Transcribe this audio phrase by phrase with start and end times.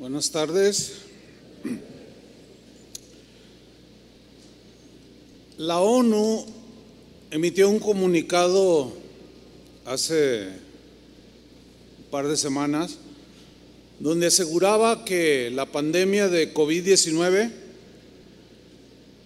[0.00, 0.92] Buenas tardes.
[5.58, 6.46] La ONU
[7.30, 8.94] emitió un comunicado
[9.84, 10.46] hace
[11.98, 12.96] un par de semanas
[13.98, 17.50] donde aseguraba que la pandemia de COVID-19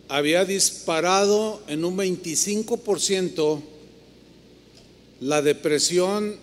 [0.09, 3.63] había disparado en un 25%
[5.21, 6.35] la depresión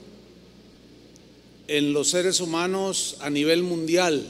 [1.71, 4.27] en los seres humanos a nivel mundial,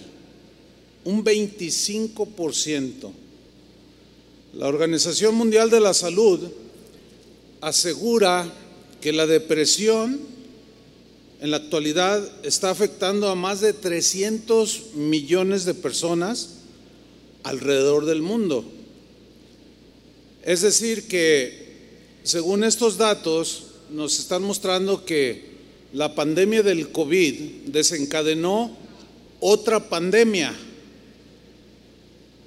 [1.06, 3.12] un 25%.
[4.54, 6.40] La Organización Mundial de la Salud
[7.60, 8.48] asegura
[9.02, 10.20] que la depresión
[11.40, 16.58] en la actualidad está afectando a más de 300 millones de personas
[17.42, 18.64] alrededor del mundo.
[20.44, 25.50] Es decir, que según estos datos nos están mostrando que
[25.94, 27.34] la pandemia del COVID
[27.68, 28.78] desencadenó
[29.40, 30.54] otra pandemia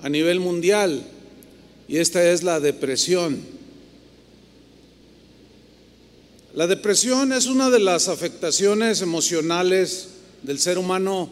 [0.03, 1.03] a nivel mundial
[1.89, 3.41] y esta es la depresión.
[6.55, 10.09] La depresión es una de las afectaciones emocionales
[10.43, 11.29] del ser humano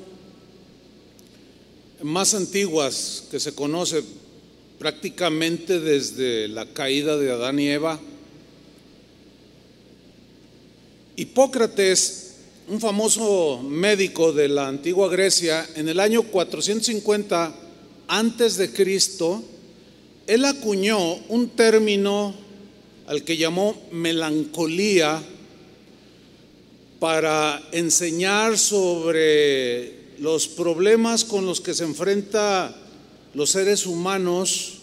[2.02, 4.02] más antiguas que se conoce
[4.78, 8.00] prácticamente desde la caída de Adán y Eva.
[11.16, 12.34] Hipócrates,
[12.68, 17.54] un famoso médico de la antigua Grecia, en el año 450
[18.08, 19.42] antes de Cristo,
[20.26, 22.34] él acuñó un término
[23.06, 25.22] al que llamó melancolía
[26.98, 32.74] para enseñar sobre los problemas con los que se enfrenta
[33.34, 34.81] los seres humanos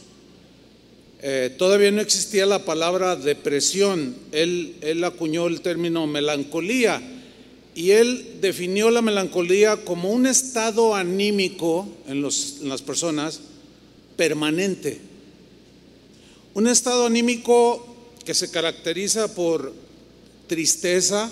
[1.22, 7.02] eh, todavía no existía la palabra depresión, él, acuñó el término melancolía.
[7.76, 13.42] Y él definió la melancolía como un estado anímico en las personas
[14.16, 15.00] permanente,
[16.54, 17.86] un estado anímico
[18.26, 19.74] que se caracteriza por
[20.48, 21.30] tristeza,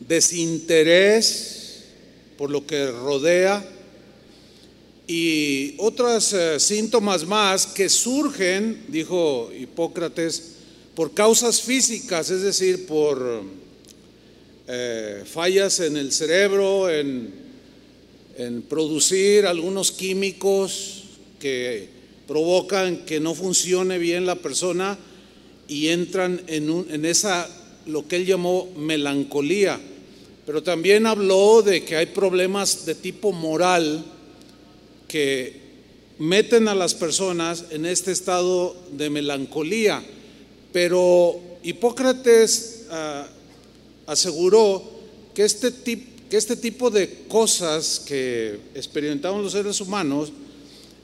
[0.00, 1.84] desinterés
[2.38, 3.62] por lo que rodea,
[5.10, 10.52] y otros eh, síntomas más que surgen, dijo Hipócrates,
[10.94, 13.42] por causas físicas, es decir, por
[14.68, 17.40] eh, fallas en el cerebro, en,
[18.68, 21.02] producir algunos químicos
[21.40, 21.88] que
[22.28, 24.96] provocan que no funcione bien la persona
[25.66, 27.50] y entran en, en esa,
[27.86, 29.80] lo que él llamó melancolía.
[30.46, 34.04] Pero también habló de que hay problemas de tipo moral,
[35.10, 35.58] que
[36.20, 40.04] meten a las personas en este estado de melancolía.
[40.72, 43.26] Pero Hipócrates ah,
[44.06, 44.88] aseguró
[45.34, 50.32] que este, que este, tipo de cosas que experimentamos los seres humanos,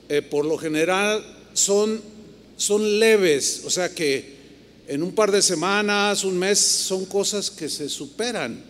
[0.07, 1.99] eh, por lo general son,
[2.55, 4.37] son leves, o sea que
[4.87, 8.63] en un par de semanas, un mes, son cosas que se superan.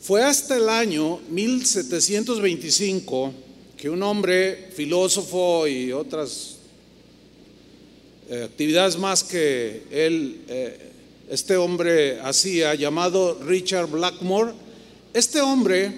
[0.00, 3.46] Fue hasta el año 1725
[3.78, 6.56] que un hombre filósofo y otras
[8.28, 10.90] eh, actividades más que él, eh,
[11.30, 14.52] este hombre hacía, llamado Richard Blackmore,
[15.14, 15.92] este hombre,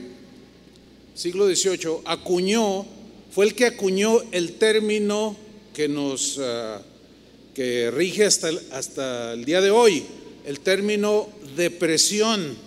[1.15, 2.85] siglo XVIII, acuñó,
[3.31, 5.35] fue el que acuñó el término
[5.73, 6.77] que nos, eh,
[7.55, 10.05] que rige hasta el, hasta el día de hoy,
[10.45, 12.59] el término depresión.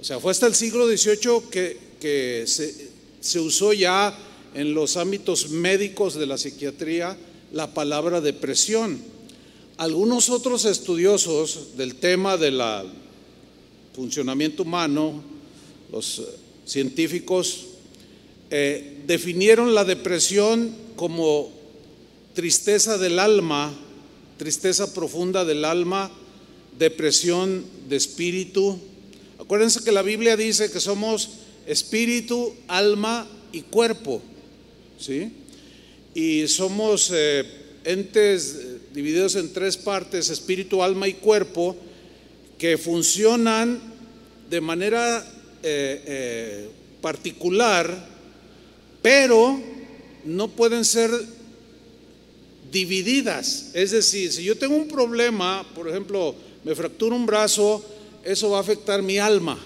[0.00, 2.81] O sea, fue hasta el siglo XVIII que, que se,
[3.22, 4.14] se usó ya
[4.54, 7.16] en los ámbitos médicos de la psiquiatría
[7.52, 9.00] la palabra depresión.
[9.76, 12.60] Algunos otros estudiosos del tema del
[13.94, 15.22] funcionamiento humano,
[15.90, 16.22] los
[16.66, 17.66] científicos,
[18.50, 21.50] eh, definieron la depresión como
[22.34, 23.72] tristeza del alma,
[24.36, 26.10] tristeza profunda del alma,
[26.76, 28.78] depresión de espíritu.
[29.38, 31.30] Acuérdense que la Biblia dice que somos
[31.66, 34.22] espíritu, alma y cuerpo.
[34.98, 35.32] ¿sí?
[36.14, 37.44] Y somos eh,
[37.84, 41.76] entes divididos en tres partes, espíritu, alma y cuerpo,
[42.58, 43.80] que funcionan
[44.48, 45.18] de manera
[45.62, 46.68] eh, eh,
[47.00, 48.08] particular,
[49.00, 49.60] pero
[50.24, 51.10] no pueden ser
[52.70, 53.70] divididas.
[53.74, 56.34] Es decir, si yo tengo un problema, por ejemplo,
[56.64, 57.84] me fracturo un brazo,
[58.24, 59.58] eso va a afectar mi alma.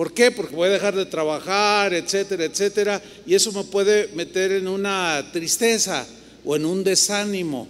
[0.00, 0.30] ¿Por qué?
[0.30, 5.28] Porque voy a dejar de trabajar, etcétera, etcétera, y eso me puede meter en una
[5.30, 6.06] tristeza
[6.42, 7.68] o en un desánimo.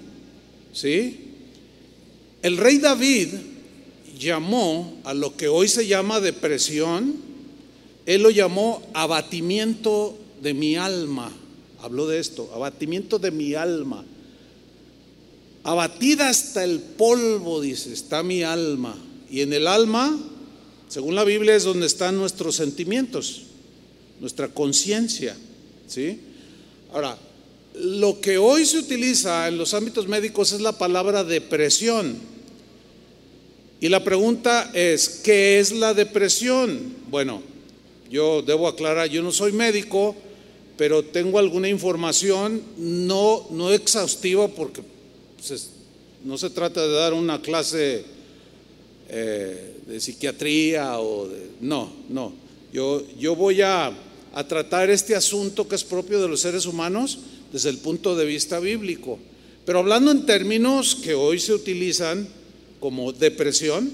[0.72, 1.24] ¿Sí?
[2.40, 3.30] El rey David
[4.16, 7.16] llamó a lo que hoy se llama depresión,
[8.06, 11.32] él lo llamó abatimiento de mi alma.
[11.80, 14.04] Habló de esto, abatimiento de mi alma.
[15.64, 18.96] Abatida hasta el polvo, dice, está mi alma.
[19.28, 20.16] Y en el alma,
[20.90, 23.42] según la Biblia, es donde están nuestros sentimientos,
[24.18, 25.36] nuestra conciencia.
[25.86, 26.18] ¿sí?
[26.92, 27.16] Ahora,
[27.74, 32.16] lo que hoy se utiliza en los ámbitos médicos es la palabra depresión.
[33.80, 36.92] Y la pregunta es, ¿qué es la depresión?
[37.08, 37.40] Bueno,
[38.10, 40.16] yo debo aclarar, yo no soy médico,
[40.76, 44.82] pero tengo alguna información no, no exhaustiva porque
[46.24, 48.04] no se trata de dar una clase
[49.12, 51.50] eh, de psiquiatría o de...
[51.60, 52.32] No, no.
[52.72, 53.92] Yo, yo voy a,
[54.32, 57.18] a tratar este asunto que es propio de los seres humanos
[57.52, 59.18] desde el punto de vista bíblico.
[59.64, 62.28] Pero hablando en términos que hoy se utilizan
[62.78, 63.90] como depresión,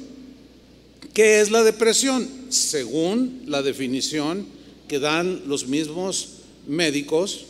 [1.14, 2.28] ¿qué es la depresión?
[2.50, 4.46] Según la definición
[4.86, 6.28] que dan los mismos
[6.66, 7.46] médicos,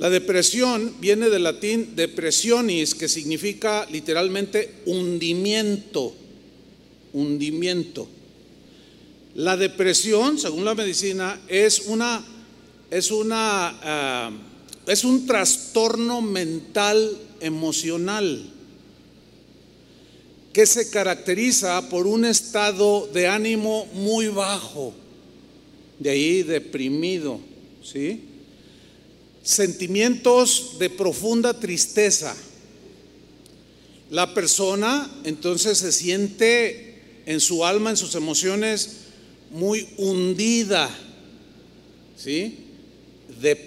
[0.00, 6.14] la depresión viene del latín depressionis, que significa literalmente hundimiento,
[7.12, 8.08] hundimiento.
[9.34, 12.24] La depresión, según la medicina, es una
[12.90, 14.30] es una ah,
[14.86, 18.50] es un trastorno mental emocional
[20.54, 24.94] que se caracteriza por un estado de ánimo muy bajo,
[25.98, 27.38] de ahí deprimido,
[27.82, 28.29] ¿sí?
[29.42, 32.36] Sentimientos de profunda tristeza.
[34.10, 38.96] La persona entonces se siente en su alma, en sus emociones,
[39.50, 40.90] muy hundida,
[42.16, 42.66] ¿sí?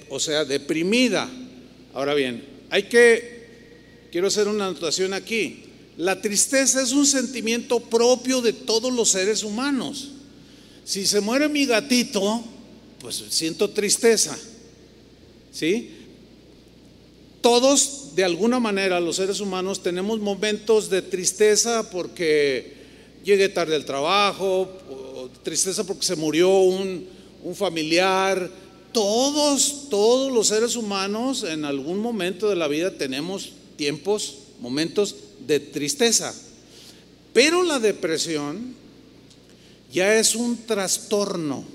[0.10, 1.30] o sea, deprimida.
[1.94, 3.48] Ahora bien, hay que,
[4.12, 5.64] quiero hacer una anotación aquí,
[5.98, 10.10] la tristeza es un sentimiento propio de todos los seres humanos.
[10.86, 12.44] Si se muere mi gatito,
[13.00, 14.38] pues siento tristeza.
[15.54, 15.92] ¿Sí?
[17.42, 22.74] Todos, de alguna manera, los seres humanos tenemos momentos de tristeza porque
[23.24, 24.70] llegué tarde al trabajo,
[25.44, 27.06] tristeza porque se murió un,
[27.44, 28.50] un familiar.
[28.92, 35.16] Todos, todos los seres humanos en algún momento de la vida tenemos tiempos, momentos
[35.46, 36.34] de tristeza.
[37.34, 38.76] Pero la depresión
[39.92, 41.66] ya es un trastorno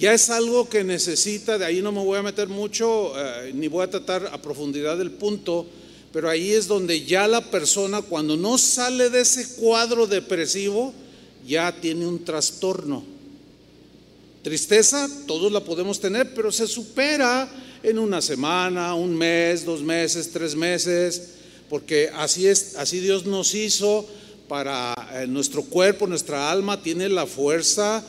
[0.00, 3.68] ya es algo que necesita, de ahí no me voy a meter mucho, eh, ni
[3.68, 5.66] voy a tratar a profundidad del punto,
[6.10, 10.94] pero ahí es donde ya la persona cuando no sale de ese cuadro depresivo,
[11.46, 13.04] ya tiene un trastorno.
[14.42, 17.46] Tristeza, todos la podemos tener, pero se supera
[17.82, 21.34] en una semana, un mes, dos meses, tres meses,
[21.68, 24.06] porque así es, así Dios nos hizo
[24.48, 28.02] para eh, nuestro cuerpo, nuestra alma tiene la fuerza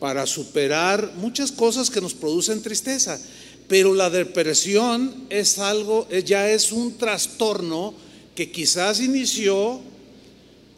[0.00, 3.20] para superar muchas cosas que nos producen tristeza.
[3.66, 7.94] Pero la depresión es algo, eh, ya es un trastorno
[8.34, 9.80] que quizás inició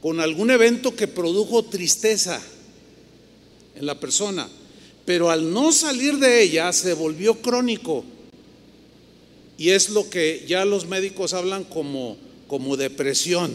[0.01, 2.41] con algún evento que produjo tristeza
[3.77, 4.49] en la persona,
[5.05, 8.05] pero al no salir de ella se volvió crónico.
[9.59, 12.17] Y es lo que ya los médicos hablan como,
[12.49, 13.53] como depresión.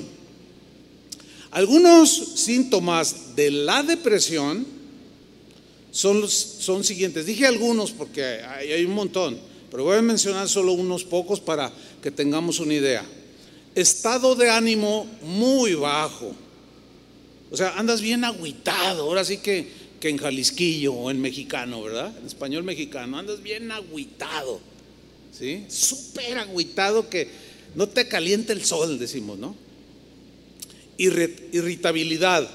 [1.49, 4.74] Algunos síntomas de la depresión
[5.95, 7.25] son, son siguientes.
[7.25, 9.39] Dije algunos porque hay, hay un montón,
[9.71, 11.71] pero voy a mencionar solo unos pocos para
[12.03, 13.05] que tengamos una idea.
[13.73, 16.35] Estado de ánimo muy bajo.
[17.49, 19.69] O sea, andas bien agüitado, ahora sí que,
[20.01, 22.13] que en Jalisquillo o en mexicano, ¿verdad?
[22.19, 24.59] En español mexicano, andas bien agüitado,
[25.31, 25.63] ¿sí?
[25.69, 27.29] Súper agüitado que
[27.73, 29.55] no te calienta el sol, decimos, ¿no?
[30.97, 32.49] Irritabilidad,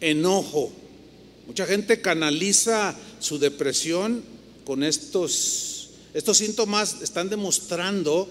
[0.00, 0.72] enojo,
[1.46, 4.22] Mucha gente canaliza su depresión
[4.64, 8.28] con estos, estos síntomas, están demostrando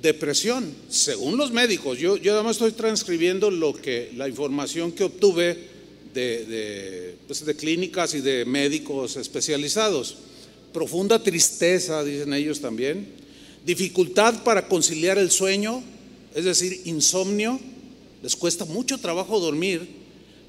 [0.00, 1.98] depresión, según los médicos.
[1.98, 5.58] Yo, yo además estoy transcribiendo lo que, la información que obtuve
[6.14, 10.16] de, de, pues de clínicas y de médicos especializados.
[10.72, 13.08] Profunda tristeza, dicen ellos también.
[13.66, 15.82] Dificultad para conciliar el sueño,
[16.34, 17.58] es decir, insomnio.
[18.22, 19.97] Les cuesta mucho trabajo dormir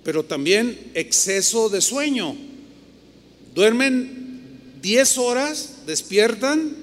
[0.04, 2.36] pero también exceso de sueño.
[3.54, 4.20] Duermen
[4.82, 6.76] 10 horas, despiertan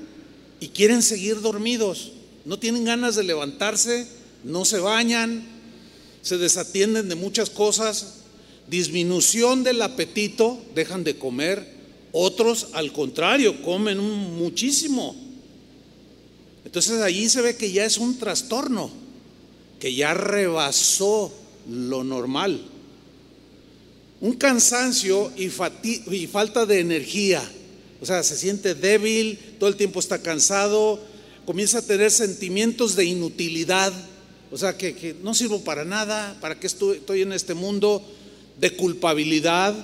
[0.60, 2.12] y quieren seguir dormidos.
[2.44, 4.06] No tienen ganas de levantarse,
[4.44, 5.44] no se bañan,
[6.22, 8.14] se desatienden de muchas cosas,
[8.68, 11.76] disminución del apetito, dejan de comer.
[12.12, 15.14] Otros, al contrario, comen muchísimo.
[16.64, 18.90] Entonces allí se ve que ya es un trastorno,
[19.78, 21.32] que ya rebasó
[21.68, 22.60] lo normal.
[24.26, 25.48] Un cansancio y,
[26.26, 27.40] falta de energía.
[28.00, 31.00] O sea, se siente débil, todo el tiempo está cansado,
[31.44, 33.92] comienza a tener sentimientos de inutilidad,
[34.50, 38.02] o sea, que, no sirvo para nada, para qué estoy en este mundo,
[38.58, 39.76] de culpabilidad,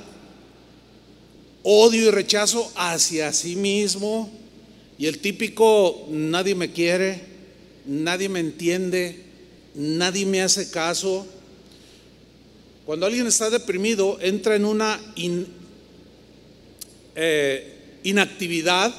[1.62, 4.28] odio y rechazo hacia sí mismo,
[4.98, 7.20] y el típico nadie me quiere,
[7.86, 9.22] nadie me entiende,
[9.76, 11.28] nadie me hace caso.
[12.84, 15.00] Cuando alguien está deprimido, entra en una
[17.14, 18.92] eh, inactividad,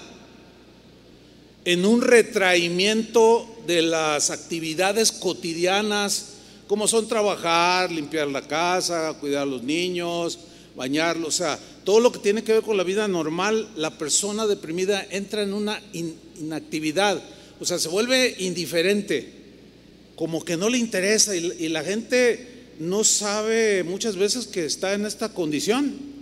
[1.66, 6.28] en un retraimiento de las actividades cotidianas,
[6.68, 10.40] como son trabajar, limpiar la casa, cuidar a los niños,
[10.78, 14.48] bañarlos, o sea, todo lo que tiene que ver con la vida normal, la persona
[14.48, 15.82] deprimida entra en una
[16.40, 17.22] inactividad,
[17.60, 19.30] o sea, se vuelve indiferente,
[20.16, 25.06] como que no le interesa y la gente no sabe muchas veces que está en
[25.06, 26.14] esta condición.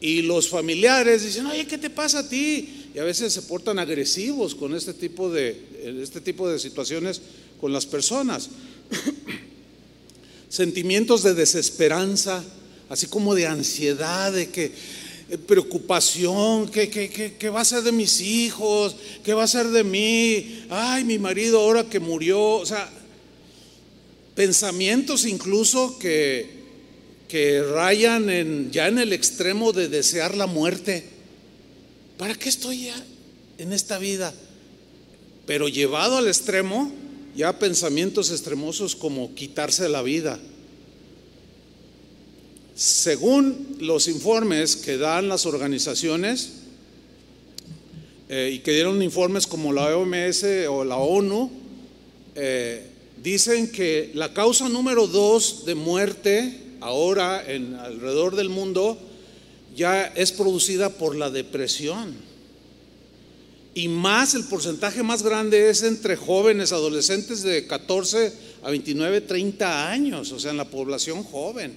[0.00, 2.90] Y los familiares dicen, oye, ¿qué te pasa a ti?
[2.94, 5.56] Y a veces se portan agresivos con este tipo de,
[6.02, 7.20] este tipo de situaciones
[7.60, 8.50] con las personas.
[10.48, 12.44] Sentimientos de desesperanza,
[12.88, 14.72] así como de ansiedad, de que
[15.30, 18.94] eh, preocupación, ¿qué, qué, va a ser de mis hijos?
[19.24, 20.66] ¿Qué va a ser de mí?
[20.68, 22.56] Ay, mi marido ahora que murió.
[22.56, 22.88] O sea,
[24.34, 26.64] pensamientos incluso que
[27.72, 31.04] rayan en, ya en el extremo de desear la muerte.
[32.16, 33.04] ¿Para qué estoy ya
[33.58, 34.32] en esta vida?
[35.46, 36.92] Pero llevado al extremo,
[37.36, 40.38] ya pensamientos extremosos como quitarse la vida.
[42.76, 46.52] Según los informes que dan las organizaciones
[48.28, 51.50] eh, y que dieron informes como la OMS o la ONU,
[52.36, 52.93] eh,
[53.24, 58.98] dicen que la causa número dos de muerte ahora en alrededor del mundo
[59.74, 62.14] ya es producida por la depresión.
[63.74, 69.90] Y más, el porcentaje más grande es entre jóvenes, adolescentes de 14 a 29, 30
[69.90, 71.76] años, o sea, en la población joven.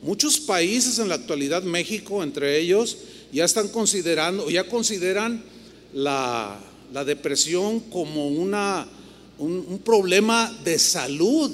[0.00, 2.96] Muchos países en la actualidad, México entre ellos,
[3.32, 5.42] ya están considerando, ya consideran
[5.92, 6.58] la,
[7.04, 8.88] depresión como una,
[9.40, 11.50] un problema de salud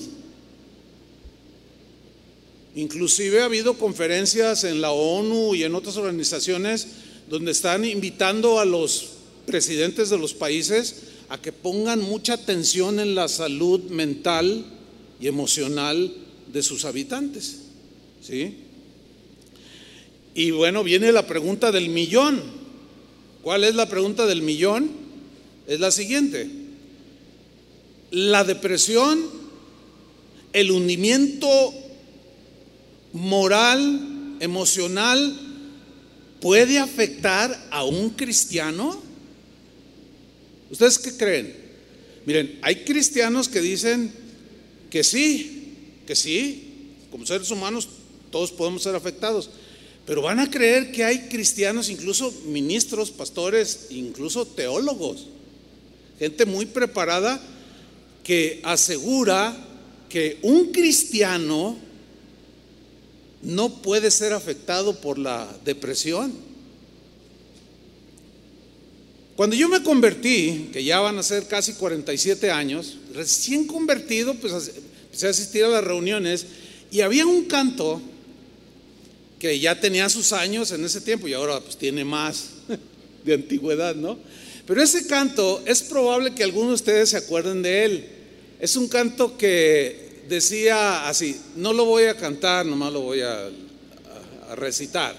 [2.77, 6.87] Inclusive ha habido conferencias en la ONU y en otras organizaciones
[7.27, 9.13] donde están invitando a los
[9.47, 10.97] presidentes de los países
[11.31, 14.67] a que pongan mucha atención en la salud mental
[15.19, 16.13] y emocional
[16.53, 17.63] de sus habitantes.
[18.21, 18.57] ¿Sí?
[20.35, 22.43] Y bueno, viene la pregunta del millón.
[23.43, 24.91] ¿Cuál es la pregunta del millón?
[25.67, 26.47] Es la siguiente.
[28.11, 29.25] La depresión,
[30.53, 31.75] el hundimiento
[33.13, 35.39] moral, emocional,
[36.41, 39.01] puede afectar a un cristiano?
[40.71, 41.57] ¿Ustedes qué creen?
[42.27, 44.13] Miren, hay cristianos que dicen
[44.91, 45.75] que sí,
[46.07, 47.89] que sí, como seres humanos
[48.31, 49.51] todos podemos ser afectados,
[50.07, 55.27] pero van a creer que hay cristianos, incluso ministros, pastores, incluso teólogos,
[56.19, 57.41] gente muy preparada
[58.27, 59.57] que asegura
[60.09, 61.79] que un cristiano
[63.43, 66.33] no puede ser afectado por la depresión.
[69.37, 74.73] Cuando yo me convertí, que ya van a ser casi 47 años, recién convertido, pues
[75.05, 76.47] empecé a asistir a las reuniones
[76.91, 78.03] y había un canto
[79.39, 82.49] que ya tenía sus años en ese tiempo y ahora pues tiene más
[83.25, 84.19] de antigüedad, ¿no?
[84.67, 88.16] Pero ese canto es probable que algunos de ustedes se acuerden de él.
[88.59, 93.51] Es un canto que decía así, no lo voy a cantar, nomás lo voy a,
[94.55, 95.17] recitar.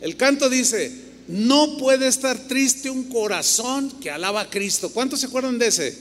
[0.00, 0.90] El canto dice,
[1.28, 4.90] no puede estar triste un corazón que alaba a Cristo.
[4.90, 5.94] ¿Cuántos se acuerdan de ese?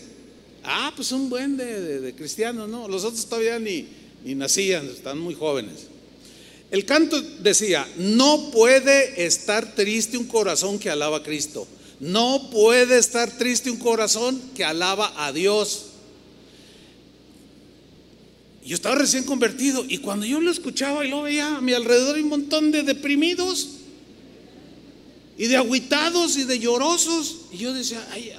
[0.64, 2.88] Ah, pues un buen de, cristianos, ¿no?
[2.88, 3.88] Los otros todavía ni,
[4.24, 5.88] ni nacían, están muy jóvenes.
[6.72, 11.68] El canto decía, no puede estar triste un corazón que alaba a Cristo.
[12.00, 15.88] No puede estar triste un corazón que alaba a Dios.
[18.66, 22.18] Yo estaba recién convertido y cuando yo lo escuchaba y lo veía a mi alrededor
[22.18, 23.70] un montón de deprimidos
[25.38, 27.42] y de aguitados y de llorosos.
[27.52, 28.32] Y yo decía, hay,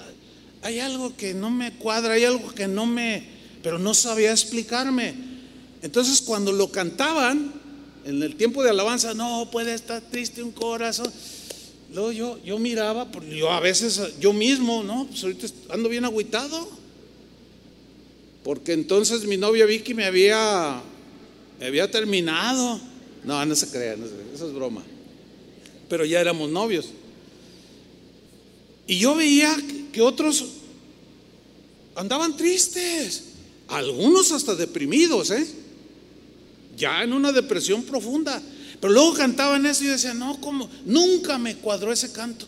[0.62, 3.22] hay algo que no me cuadra, hay algo que no me,
[3.62, 5.14] pero no sabía explicarme.
[5.80, 7.52] Entonces cuando lo cantaban
[8.04, 11.12] en el tiempo de alabanza, no puede estar triste un corazón.
[11.94, 16.68] Luego yo, yo miraba, yo a veces, yo mismo, no, pues ahorita ando bien aguitado.
[18.46, 20.80] Porque entonces mi novia Vicky me había,
[21.58, 22.80] me había terminado,
[23.24, 24.84] No, no se crea, no se crea, eso es broma.
[25.88, 26.90] Pero ya éramos novios.
[28.86, 29.52] Y yo veía
[29.92, 30.44] que otros
[31.96, 33.30] andaban tristes,
[33.66, 35.44] algunos hasta deprimidos, ¿eh?
[36.76, 38.40] Ya en una depresión profunda.
[38.80, 40.70] Pero luego cantaban eso y decían, no, ¿cómo?
[40.84, 42.46] Nunca me cuadró ese canto.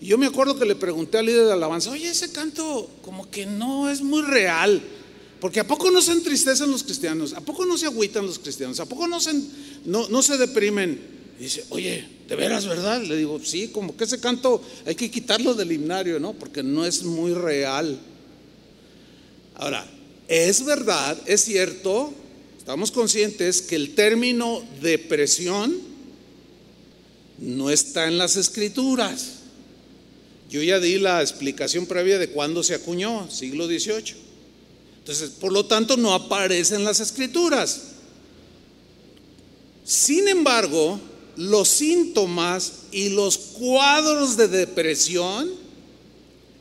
[0.00, 3.30] Y yo me acuerdo que le pregunté al líder de alabanza, oye, ese canto como
[3.30, 4.80] que no es muy real.
[5.40, 7.34] Porque ¿a poco no se entristecen los cristianos?
[7.34, 8.80] ¿A poco no se agüitan los cristianos?
[8.80, 9.32] ¿A poco no se,
[9.84, 11.00] no, no se deprimen?
[11.38, 13.02] Y dice, oye, ¿de veras, verdad?
[13.02, 16.34] Le digo, sí, como que ese canto hay que quitarlo del himnario, ¿no?
[16.34, 17.98] Porque no es muy real.
[19.54, 19.86] Ahora,
[20.28, 22.12] es verdad, es cierto,
[22.58, 25.76] estamos conscientes que el término depresión
[27.38, 29.39] no está en las escrituras.
[30.50, 34.16] Yo ya di la explicación previa de cuándo se acuñó, siglo XVIII.
[34.98, 37.82] Entonces, por lo tanto, no aparece en las escrituras.
[39.84, 41.00] Sin embargo,
[41.36, 45.50] los síntomas y los cuadros de depresión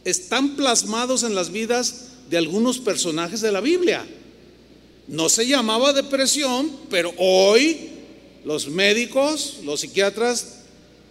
[0.06, 4.06] están plasmados en las vidas de algunos personajes de la Biblia.
[5.08, 7.90] No se llamaba depresión, pero hoy
[8.46, 10.60] los médicos, los psiquiatras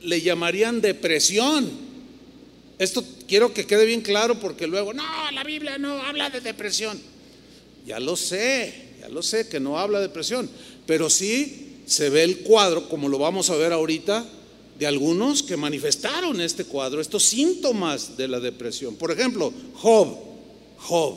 [0.01, 1.88] le llamarían depresión.
[2.79, 7.01] Esto quiero que quede bien claro porque luego, no, la Biblia no habla de depresión.
[7.85, 10.49] Ya lo sé, ya lo sé que no habla de depresión,
[10.87, 14.25] pero sí se ve el cuadro, como lo vamos a ver ahorita,
[14.79, 18.95] de algunos que manifestaron este cuadro, estos síntomas de la depresión.
[18.95, 20.17] Por ejemplo, Job.
[20.79, 21.17] Job.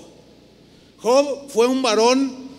[0.97, 2.49] Job fue un varón,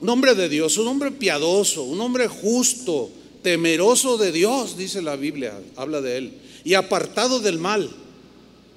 [0.00, 3.10] un hombre de Dios, un hombre piadoso, un hombre justo,
[3.42, 6.32] temeroso de Dios, dice la Biblia, habla de él,
[6.64, 7.90] y apartado del mal.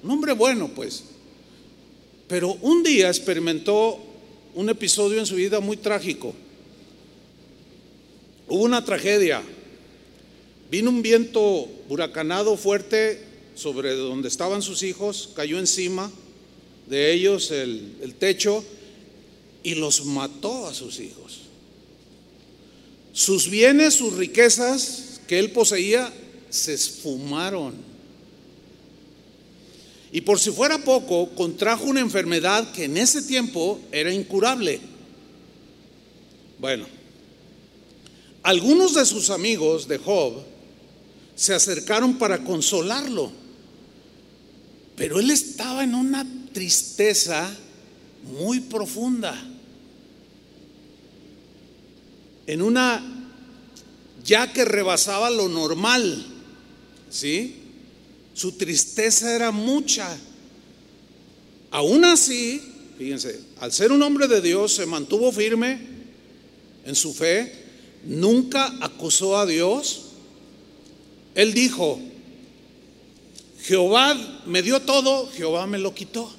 [0.08, 1.02] Un hombre bueno, pues.
[2.28, 3.98] Pero un día experimentó
[4.54, 6.34] un episodio en su vida muy trágico.
[8.48, 9.42] Hubo una tragedia.
[10.70, 13.22] Vino un viento huracanado fuerte
[13.54, 16.10] sobre donde estaban sus hijos, cayó encima
[16.88, 18.64] de ellos el, techo
[19.62, 21.40] y los mató a sus hijos.
[23.12, 26.10] Sus bienes, sus riquezas que él poseía,
[26.48, 27.87] se esfumaron.
[30.12, 34.80] Y por si fuera poco, contrajo una enfermedad que en ese tiempo era incurable.
[36.58, 36.86] Bueno,
[38.42, 40.42] algunos de sus amigos de Job
[41.36, 43.30] se acercaron para consolarlo,
[44.96, 47.54] pero él estaba en una tristeza
[48.40, 49.36] muy profunda,
[52.46, 53.18] en una
[54.24, 56.26] ya que rebasaba lo normal,
[57.10, 57.57] ¿sí?
[58.38, 60.16] Su tristeza era mucha.
[61.70, 62.62] Aún así,
[62.96, 65.78] fíjense, al ser un hombre de Dios se mantuvo firme
[66.84, 67.52] en su fe,
[68.04, 70.04] nunca acusó a Dios.
[71.34, 71.98] Él dijo,
[73.62, 76.38] Jehová me dio todo, Jehová me lo quitó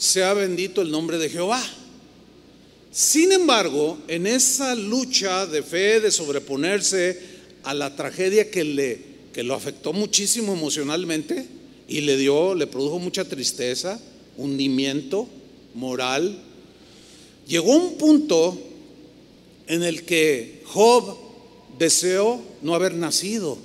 [0.00, 1.62] sea bendito el nombre de Jehová.
[2.90, 7.20] Sin embargo, en esa lucha de fe, de sobreponerse
[7.64, 8.98] a la tragedia que, le,
[9.32, 11.46] que lo afectó muchísimo emocionalmente
[11.88, 14.00] y le dio, le produjo mucha tristeza,
[14.36, 15.28] hundimiento
[15.74, 16.40] moral,
[17.46, 18.58] llegó un punto
[19.66, 21.16] en el que Job
[21.78, 23.58] deseó no haber nacido.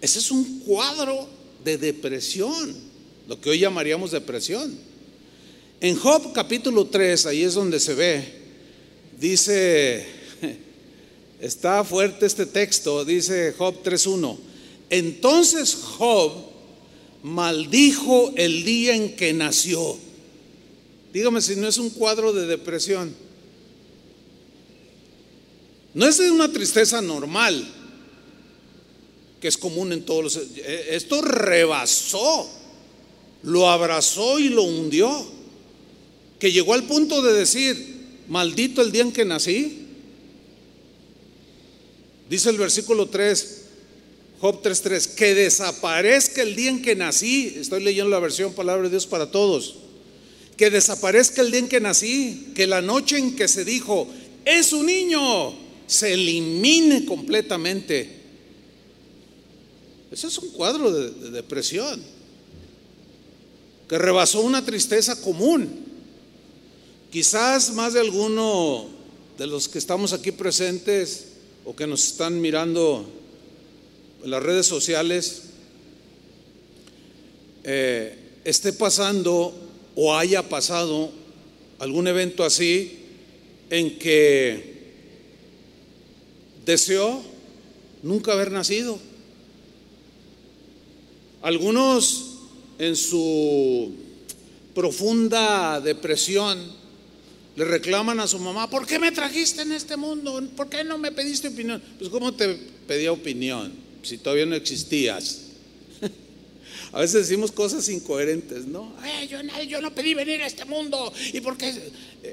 [0.00, 1.28] Ese es un cuadro
[1.64, 2.74] de depresión,
[3.28, 4.76] lo que hoy llamaríamos depresión.
[5.80, 8.24] En Job capítulo 3, ahí es donde se ve,
[9.18, 10.06] dice,
[11.40, 14.36] está fuerte este texto, dice Job 3.1,
[14.92, 16.32] entonces Job
[17.22, 19.96] maldijo el día en que nació.
[21.12, 23.14] Dígame si no es un cuadro de depresión.
[25.94, 27.66] No es de una tristeza normal,
[29.40, 30.36] que es común en todos los...
[30.36, 32.48] Eh, esto rebasó,
[33.42, 35.26] lo abrazó y lo hundió
[36.38, 39.86] que llegó al punto de decir, maldito el día en que nací.
[42.28, 43.61] Dice el versículo 3,
[44.42, 47.54] Job 3.3, que desaparezca el día en que nací.
[47.60, 49.76] Estoy leyendo la versión Palabra de Dios para todos.
[50.56, 54.08] Que desaparezca el día en que nací, que la noche en que se dijo,
[54.44, 55.54] es un niño,
[55.86, 58.20] se elimine completamente.
[60.10, 62.02] Ese es un cuadro de, de depresión
[63.88, 65.84] que rebasó una tristeza común.
[67.12, 68.88] Quizás más de alguno
[69.38, 71.28] de los que estamos aquí presentes
[71.64, 73.21] o que nos están mirando
[74.24, 75.42] las redes sociales
[77.64, 79.54] eh, esté pasando
[79.94, 81.10] o haya pasado
[81.78, 82.98] algún evento así
[83.70, 84.72] en que
[86.64, 87.22] deseó
[88.02, 88.98] nunca haber nacido.
[91.42, 92.38] Algunos
[92.78, 93.92] en su
[94.74, 96.58] profunda depresión
[97.56, 100.42] le reclaman a su mamá, ¿por qué me trajiste en este mundo?
[100.56, 101.82] ¿Por qué no me pediste opinión?
[101.98, 102.56] Pues ¿cómo te
[102.86, 105.42] pedía opinión si todavía no existías?
[106.92, 108.94] A veces decimos cosas incoherentes, ¿no?
[109.28, 111.12] yo, yo, no pedí venir a este mundo.
[111.32, 111.72] ¿Y por qué?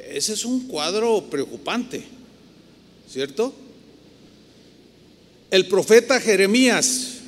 [0.09, 2.03] Ese es un cuadro preocupante,
[3.09, 3.53] ¿cierto?
[5.49, 7.19] El profeta Jeremías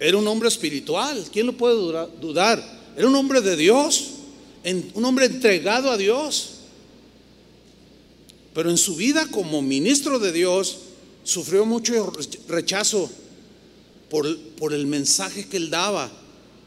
[0.00, 1.24] era un hombre espiritual.
[1.32, 1.74] ¿Quién lo puede
[2.20, 2.62] dudar?
[2.96, 4.10] Era un hombre de Dios,
[4.94, 6.50] un hombre entregado a Dios.
[8.54, 10.78] Pero en su vida como ministro de Dios
[11.24, 12.12] sufrió mucho
[12.48, 13.10] rechazo
[14.10, 16.10] por, el mensaje que él daba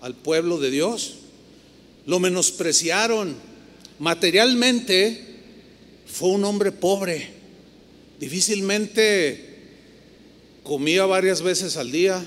[0.02, 1.16] al pueblo de Dios.
[2.06, 3.36] Lo menospreciaron.
[4.00, 5.24] Materialmente
[6.06, 7.30] fue un hombre pobre.
[8.20, 9.58] Difícilmente
[10.64, 12.26] comía varias veces al día,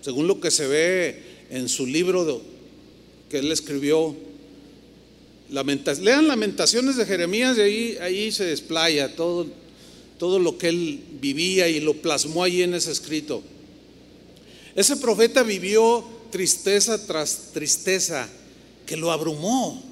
[0.00, 2.42] según lo que se ve en su libro
[3.28, 4.16] que él escribió
[5.50, 9.46] lean Lamentaciones de Jeremías y ahí, ahí se desplaya todo,
[10.18, 13.42] todo lo que él vivía y lo plasmó ahí en ese escrito.
[14.78, 18.28] Ese profeta vivió tristeza tras tristeza
[18.86, 19.82] que lo abrumó.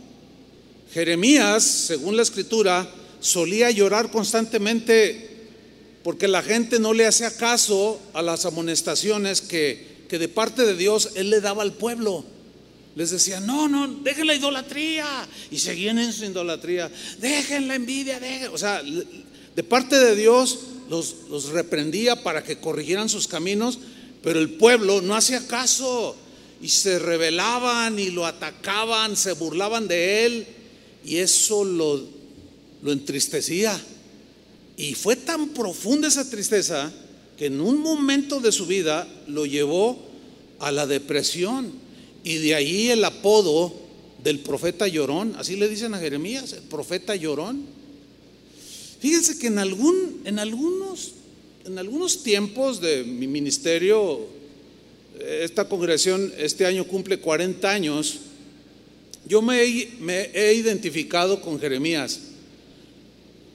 [0.92, 5.49] Jeremías, según la escritura, solía llorar constantemente
[6.05, 10.77] porque la gente no le hacía caso a las amonestaciones que, que de parte de
[10.77, 12.25] Dios él le daba al pueblo
[12.94, 15.29] les decía, no, no, dejen la idolatría.
[15.51, 16.90] Y seguían en su idolatría.
[17.20, 18.18] Dejen la envidia.
[18.53, 23.81] O sea, de parte de Dios los, los reprendía para que corrigieran sus caminos,
[24.22, 26.16] pero el pueblo no hacía caso.
[26.62, 30.46] Y se rebelaban y lo atacaban, se burlaban de él.
[31.05, 32.02] Y eso lo,
[32.83, 33.79] lo entristecía.
[34.76, 36.92] Y fue tan profunda esa tristeza
[37.37, 39.98] que en un momento de su vida lo llevó
[40.59, 41.72] a la depresión.
[42.24, 43.72] Y de ahí el apodo
[44.22, 47.64] del profeta llorón, así le dicen a Jeremías, el profeta llorón.
[48.98, 51.12] Fíjense que en, algún, en, algunos,
[51.66, 54.24] en algunos tiempos de mi ministerio,
[55.18, 58.20] esta congregación este año cumple 40 años,
[59.26, 62.20] yo me he, me he identificado con Jeremías,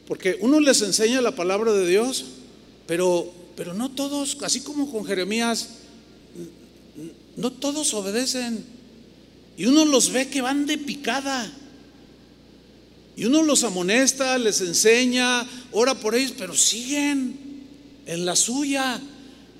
[0.08, 2.26] porque uno les enseña la palabra de Dios,
[2.86, 5.70] pero, pero no todos, así como con Jeremías,
[7.38, 8.66] no todos obedecen.
[9.58, 11.50] Y uno los ve que van de picada.
[13.16, 17.41] Y uno los amonesta, les enseña, ora por ellos, pero siguen
[18.12, 19.02] en la suya.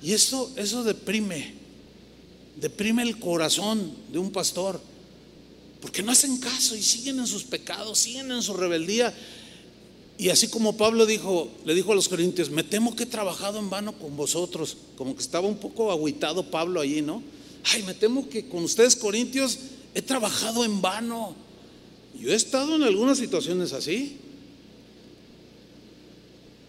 [0.02, 1.54] Y eso, eso deprime,
[2.56, 4.80] deprime el corazón de un pastor.
[5.80, 9.12] Porque no hacen caso y siguen en sus pecados, siguen en su rebeldía.
[10.18, 13.58] Y así como Pablo dijo, le dijo a los corintios, me temo que he trabajado
[13.58, 14.76] en vano con vosotros.
[14.96, 17.22] Como que estaba un poco agüitado Pablo allí, ¿no?
[17.64, 19.58] ay, me temo que con ustedes corintios
[19.94, 21.34] he trabajado en vano.
[22.18, 24.16] Yo he estado en algunas situaciones así.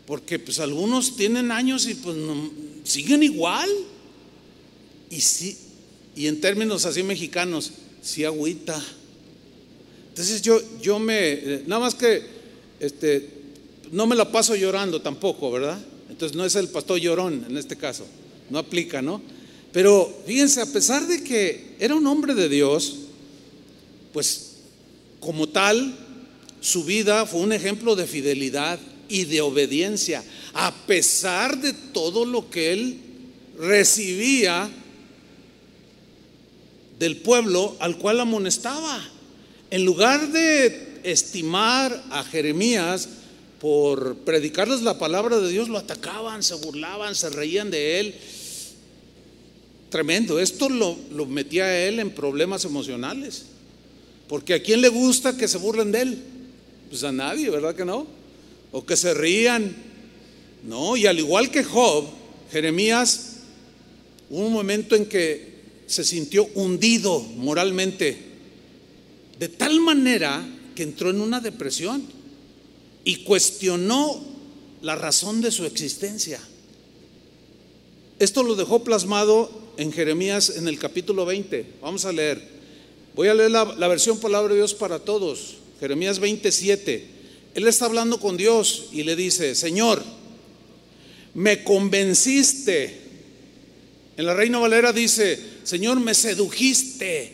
[0.05, 2.17] Porque pues algunos tienen años y pues
[2.83, 3.69] siguen igual.
[5.09, 5.57] Y sí,
[6.15, 8.81] y en términos así mexicanos, sí agüita.
[10.09, 12.21] Entonces yo, yo me, eh, nada más que,
[12.79, 13.29] este,
[13.91, 15.79] no me la paso llorando tampoco, ¿verdad?
[16.09, 18.05] Entonces no es el pastor llorón en este caso,
[18.49, 19.21] no aplica, ¿no?
[19.71, 22.95] Pero fíjense, a pesar de que era un hombre de Dios,
[24.11, 24.51] pues
[25.19, 25.95] como tal,
[26.61, 32.49] su vida fue un ejemplo de fidelidad y de obediencia, a pesar de todo lo
[32.49, 32.97] que él
[33.57, 34.69] recibía
[36.99, 39.03] del pueblo al cual amonestaba.
[39.69, 43.09] En lugar de estimar a Jeremías
[43.59, 48.15] por predicarles la palabra de Dios, lo atacaban, se burlaban, se reían de él
[49.93, 50.39] tremendo.
[50.39, 53.43] Esto lo, metía a él en problemas emocionales.
[54.27, 56.23] Porque a quién le gusta que se burlen de él?
[56.89, 58.07] Pues a nadie, ¿verdad que no?
[58.73, 59.73] O que se rían.
[60.63, 62.05] No, y al igual que Job,
[62.51, 63.37] Jeremías,
[64.29, 65.53] hubo un momento en que
[65.87, 68.17] se sintió hundido moralmente,
[69.39, 72.03] de tal manera que entró en una depresión
[73.05, 74.21] y cuestionó
[74.81, 76.39] la razón de su existencia.
[78.19, 81.65] Esto lo dejó plasmado en Jeremías en el capítulo 20.
[81.81, 82.41] Vamos a leer.
[83.15, 85.55] Voy a leer la, versión palabra de Dios para todos.
[85.79, 87.12] Jeremías 27.
[87.53, 90.03] Él está hablando con Dios y le dice, Señor,
[91.35, 93.01] me convenciste.
[94.17, 97.33] En la Reina Valera dice, Señor, me sedujiste.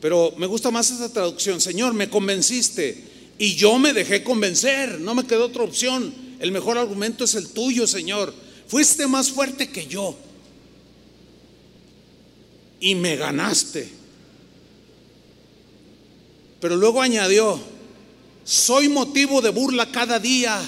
[0.00, 3.04] Pero me gusta más esa traducción, Señor, me convenciste.
[3.38, 6.14] Y yo me dejé convencer, no me quedó otra opción.
[6.40, 8.34] el mejor argumento es el tuyo, Señor.
[8.66, 10.16] Fuiste más fuerte que yo.
[12.80, 13.88] Y me ganaste.
[16.60, 17.60] Pero luego añadió,
[18.44, 20.60] soy motivo de burla cada día.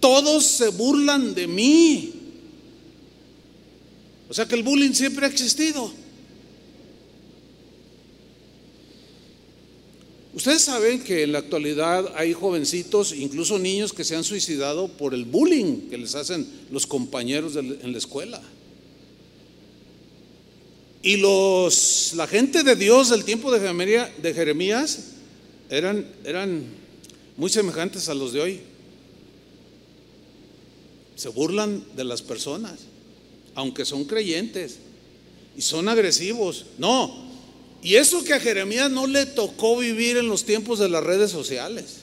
[0.00, 2.12] Todos se burlan de mí.
[4.28, 5.92] O sea que el bullying siempre ha existido.
[10.34, 15.12] Ustedes saben que en la actualidad hay jovencitos, incluso niños, que se han suicidado por
[15.12, 18.42] el bullying que les hacen los compañeros en la escuela.
[21.02, 25.11] Y los, la gente de Dios del tiempo de Jeremías
[25.72, 26.64] eran, eran
[27.36, 28.60] muy semejantes a los de hoy.
[31.16, 32.80] Se burlan de las personas,
[33.54, 34.78] aunque son creyentes
[35.56, 36.66] y son agresivos.
[36.76, 37.32] No,
[37.82, 41.30] y eso que a Jeremías no le tocó vivir en los tiempos de las redes
[41.30, 42.00] sociales.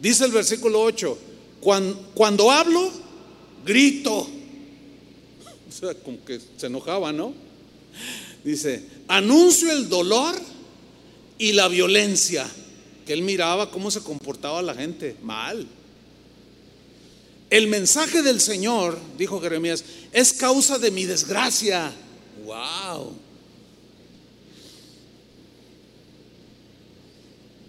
[0.00, 1.16] Dice el versículo 8,
[1.60, 2.90] cuando, hablo,
[3.64, 4.28] grito.
[5.72, 7.32] O sea, como que se enojaba, ¿no?
[8.44, 10.34] Dice, anuncio el dolor
[11.38, 12.46] y la violencia.
[13.06, 15.16] Que él miraba cómo se comportaba la gente.
[15.22, 15.66] Mal.
[17.50, 21.92] El mensaje del Señor, dijo Jeremías, es causa de mi desgracia.
[22.44, 23.12] Wow.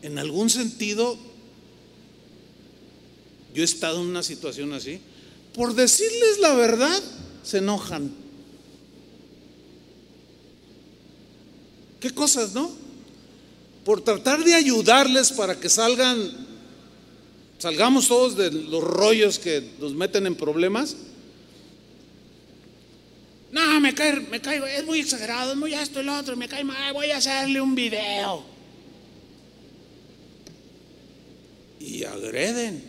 [0.02, 1.18] En algún sentido,
[3.54, 5.00] yo he estado en una situación así.
[5.54, 7.02] Por decirles la verdad,
[7.44, 8.23] se enojan.
[12.04, 12.70] ¿Qué cosas, no?
[13.84, 16.44] Por tratar de ayudarles para que salgan
[17.64, 20.98] Salgamos todos de los rollos que nos meten en problemas.
[23.54, 26.50] No, me cae, me cae, es muy exagerado, es muy esto y lo otro, me
[26.50, 28.44] cae mal, voy a hacerle un video.
[31.80, 32.84] Y agreden.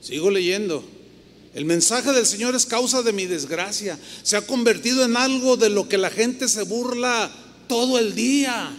[0.00, 0.95] Sigo leyendo.
[1.56, 3.98] El mensaje del Señor es causa de mi desgracia.
[4.22, 7.30] Se ha convertido en algo de lo que la gente se burla
[7.66, 8.76] todo el día.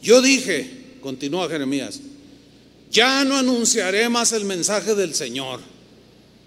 [0.00, 1.98] Yo dije, continúa Jeremías,
[2.88, 5.58] ya no anunciaré más el mensaje del Señor.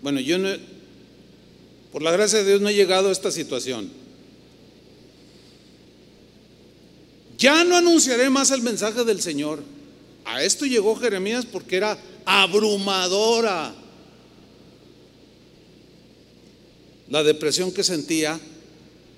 [0.02, 0.52] Bueno, yo no,
[1.92, 3.92] por la gracia de Dios no he llegado a esta situación.
[7.38, 9.62] Ya no anunciaré más el mensaje del Señor.
[10.24, 13.83] A esto llegó Jeremías porque era abrumadora
[17.14, 18.40] la depresión que sentía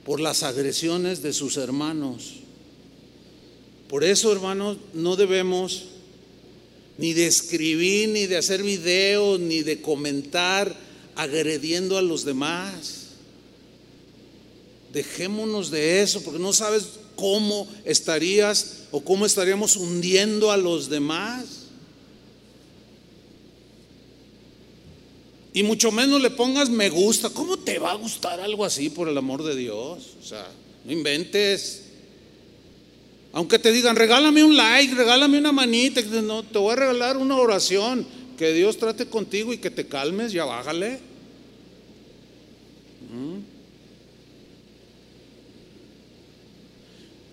[0.03, 2.41] por las agresiones de sus hermanos.
[3.87, 5.85] Por eso, hermanos, no debemos
[6.97, 10.75] ni de escribir, ni de hacer videos, ni de comentar
[11.15, 13.11] agrediendo a los demás.
[14.91, 21.45] Dejémonos de eso, porque no sabes cómo estarías o cómo estaríamos hundiendo a los demás.
[25.55, 27.29] Y mucho menos le pongas me gusta.
[27.29, 30.17] ¿Cómo te va a gustar algo así por el amor de Dios?
[30.21, 30.45] O sea,
[30.83, 31.83] no inventes.
[33.31, 37.37] Aunque te digan, regálame un like, regálame una manita, no, te voy a regalar una
[37.37, 38.05] oración,
[38.37, 40.99] que Dios trate contigo y que te calmes, ya bájale.
[43.13, 43.39] ¿Mm?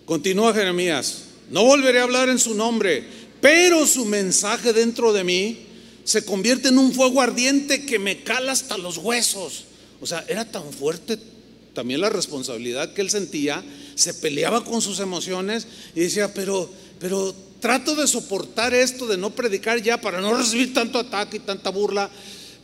[0.05, 3.03] Continúa Jeremías, no volveré a hablar en su nombre,
[3.41, 5.72] pero su mensaje dentro de mí
[6.03, 9.65] se convierte en un fuego ardiente que me cala hasta los huesos.
[10.01, 11.17] O sea, era tan fuerte
[11.73, 13.63] también la responsabilidad que él sentía,
[13.95, 19.31] se peleaba con sus emociones y decía, pero, pero trato de soportar esto, de no
[19.31, 22.09] predicar ya para no recibir tanto ataque y tanta burla,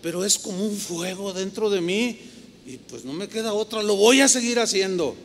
[0.01, 2.19] pero es como un fuego dentro de mí
[2.67, 5.15] y pues no me queda otra, lo voy a seguir haciendo.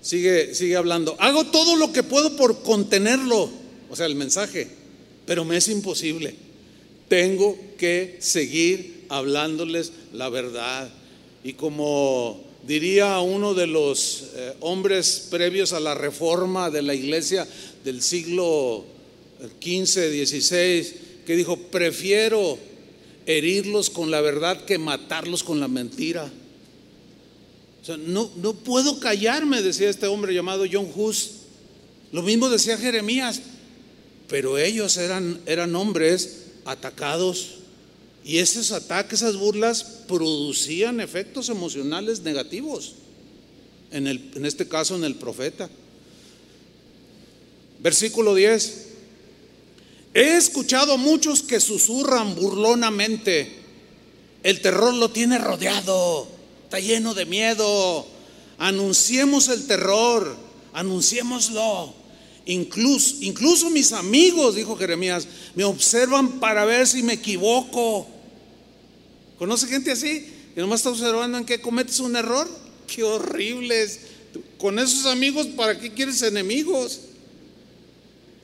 [0.00, 1.16] Sigue, sigue hablando.
[1.18, 3.50] Hago todo lo que puedo por contenerlo,
[3.90, 4.68] o sea, el mensaje,
[5.26, 6.43] pero me es imposible.
[7.08, 10.90] Tengo que seguir hablándoles la verdad.
[11.42, 17.46] Y como diría uno de los eh, hombres previos a la reforma de la iglesia
[17.84, 18.84] del siglo
[19.60, 20.94] XV, XVI,
[21.26, 22.58] que dijo, prefiero
[23.26, 26.30] herirlos con la verdad que matarlos con la mentira.
[27.82, 31.30] O sea, no, no puedo callarme, decía este hombre llamado John Hus.
[32.12, 33.42] Lo mismo decía Jeremías,
[34.28, 37.56] pero ellos eran, eran hombres atacados
[38.24, 42.94] y esos ataques, esas burlas producían efectos emocionales negativos,
[43.90, 45.68] en, el, en este caso en el profeta.
[47.80, 48.86] Versículo 10.
[50.14, 53.60] He escuchado a muchos que susurran burlonamente.
[54.42, 56.26] El terror lo tiene rodeado,
[56.64, 58.06] está lleno de miedo.
[58.56, 60.34] Anunciemos el terror,
[60.72, 62.03] anunciémoslo.
[62.46, 68.06] Incluso, mis amigos, dijo Jeremías, me observan para ver si me equivoco.
[69.38, 70.26] ¿Conoce gente así?
[70.54, 72.48] Que nomás está observando en qué cometes un error.
[72.86, 74.00] Qué horribles.
[74.58, 77.00] Con esos amigos, ¿para qué quieres enemigos?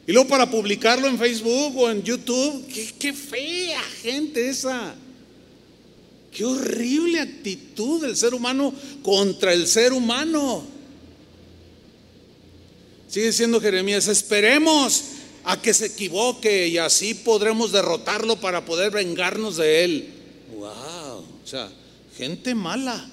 [0.06, 2.66] Y luego para publicarlo en Facebook o en YouTube.
[2.72, 4.94] Qué, qué fea gente esa.
[6.32, 10.79] Qué horrible actitud del ser humano contra el ser humano.
[13.11, 15.03] Sigue diciendo Jeremías, esperemos
[15.42, 20.09] a que se equivoque y así podremos derrotarlo para poder vengarnos de él.
[20.57, 21.73] Wow, o sea,
[22.16, 23.11] gente mala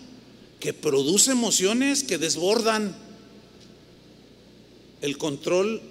[0.60, 2.96] que produce emociones que desbordan
[5.02, 5.82] el control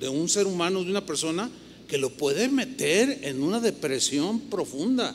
[0.00, 1.50] de un ser humano, de una persona,
[1.86, 5.14] que lo puede meter en una depresión profunda.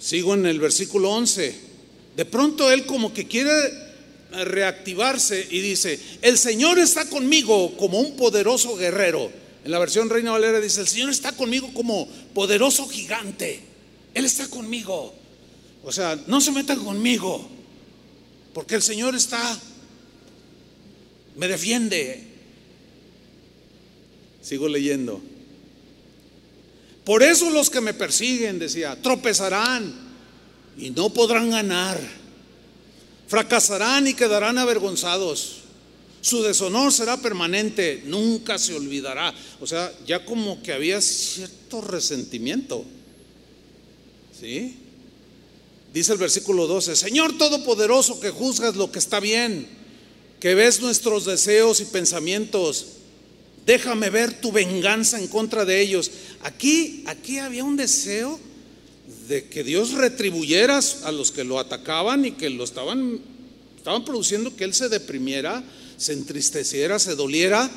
[0.00, 1.54] Sigo en el versículo 11.
[2.16, 3.87] De pronto él como que quiere
[4.30, 9.30] reactivarse y dice, el Señor está conmigo como un poderoso guerrero.
[9.64, 13.60] En la versión Reina Valera dice, el Señor está conmigo como poderoso gigante.
[14.14, 15.14] Él está conmigo.
[15.84, 17.48] O sea, no se metan conmigo,
[18.52, 19.58] porque el Señor está,
[21.36, 22.24] me defiende.
[24.42, 25.20] Sigo leyendo.
[27.04, 29.94] Por eso los que me persiguen, decía, tropezarán
[30.76, 31.98] y no podrán ganar.
[33.28, 35.58] Fracasarán y quedarán avergonzados.
[36.20, 39.32] Su deshonor será permanente, nunca se olvidará.
[39.60, 42.84] O sea, ya como que había cierto resentimiento.
[44.38, 44.76] ¿Sí?
[45.92, 49.68] Dice el versículo 12, Señor Todopoderoso que juzgas lo que está bien,
[50.40, 52.86] que ves nuestros deseos y pensamientos,
[53.66, 56.10] déjame ver tu venganza en contra de ellos.
[56.42, 58.38] Aquí, aquí había un deseo
[59.28, 63.20] de que Dios retribuyera a los que lo atacaban y que lo estaban,
[63.76, 65.62] estaban produciendo que él se deprimiera,
[65.96, 67.70] se entristeciera, se doliera,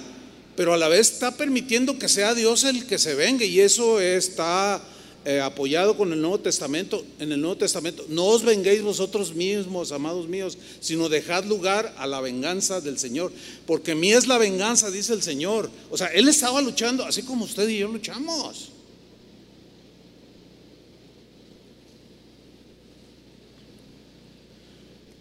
[0.56, 4.00] pero a la vez está permitiendo que sea Dios el que se venga y eso
[4.00, 4.82] está
[5.24, 9.92] eh, apoyado con el Nuevo Testamento, en el Nuevo Testamento, no os venguéis vosotros mismos,
[9.92, 13.32] amados míos, sino dejad lugar a la venganza del Señor,
[13.68, 15.70] porque mí es la venganza, dice el Señor.
[15.92, 18.71] O sea, Él estaba luchando, así como usted y yo luchamos.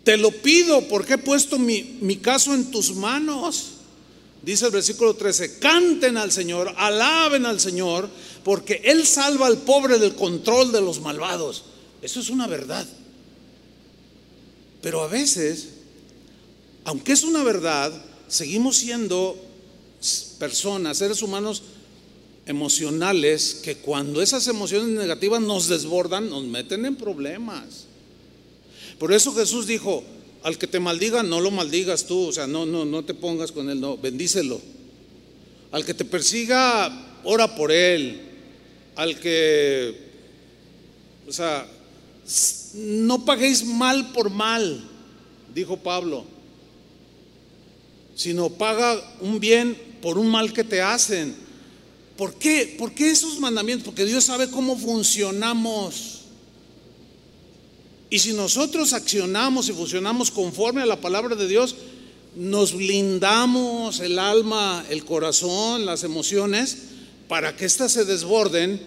[0.05, 3.67] Te lo pido porque he puesto mi, mi caso en tus manos.
[4.43, 8.09] Dice el versículo 13, canten al Señor, alaben al Señor,
[8.43, 11.65] porque Él salva al pobre del control de los malvados.
[12.01, 12.87] Eso es una verdad.
[14.81, 15.69] Pero a veces,
[16.85, 17.93] aunque es una verdad,
[18.29, 19.37] seguimos siendo
[20.39, 21.63] personas, seres humanos
[22.47, 27.89] emocionales, que cuando esas emociones negativas nos desbordan, nos meten en problemas.
[29.01, 30.05] Por eso Jesús dijo,
[30.43, 33.51] al que te maldiga, no lo maldigas tú, o sea, no, no, no te pongas
[33.51, 34.61] con él, no, bendícelo.
[35.73, 38.21] Al que te persiga, ora por él.
[38.97, 39.97] Al que,
[41.27, 41.67] o sea,
[42.75, 44.87] no paguéis mal por mal,
[45.55, 46.27] dijo Pablo,
[48.15, 51.35] sino paga un bien por un mal que te hacen.
[52.19, 52.77] ¿Por qué?
[52.79, 53.87] ¿Por qué esos mandamientos?
[53.87, 56.20] Porque Dios sabe cómo funcionamos.
[58.11, 61.77] Y si nosotros accionamos y funcionamos conforme a la palabra de Dios,
[62.35, 66.79] nos blindamos el alma, el corazón, las emociones,
[67.29, 68.81] para que éstas se desborden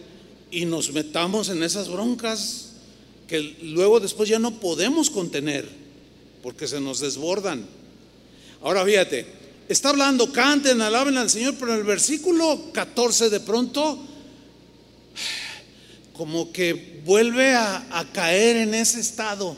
[0.52, 2.74] y nos metamos en esas broncas
[3.28, 5.70] que luego después ya no podemos contener,
[6.42, 7.66] porque se nos desbordan.
[8.62, 9.26] Ahora fíjate,
[9.70, 13.98] está hablando, canten, alaben al Señor, pero en el versículo 14 de pronto
[16.14, 19.58] como que vuelve a, caer en ese estado.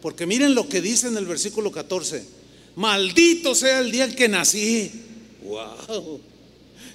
[0.00, 2.24] Porque miren lo que dice en el versículo 14.
[2.76, 4.90] Maldito sea el día en que nací.
[5.42, 6.20] Wow.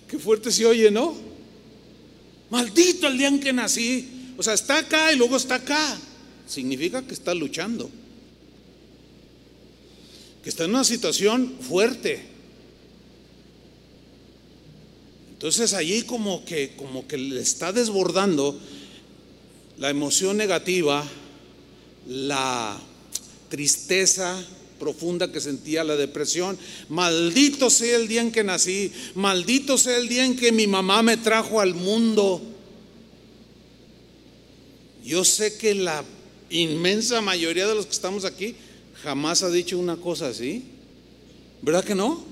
[0.08, 1.15] Qué fuerte se oye, ¿no?
[2.50, 4.34] Maldito el día en que nací.
[4.38, 5.97] O sea, está acá y luego está acá.
[6.47, 7.89] Significa que está luchando.
[10.43, 12.38] Que está en una situación fuerte.
[15.34, 18.59] Entonces allí como que como que le está desbordando
[19.78, 21.05] la emoción negativa,
[22.07, 22.80] la
[23.49, 24.43] tristeza
[24.80, 26.57] profunda que sentía, la depresión.
[26.89, 31.03] Maldito sea el día en que nací, maldito sea el día en que mi mamá
[31.03, 32.41] me trajo al mundo.
[35.03, 36.03] Yo sé que la
[36.49, 38.55] inmensa mayoría de los que estamos aquí
[39.03, 40.63] jamás ha dicho una cosa así.
[41.61, 42.23] ¿Verdad que no?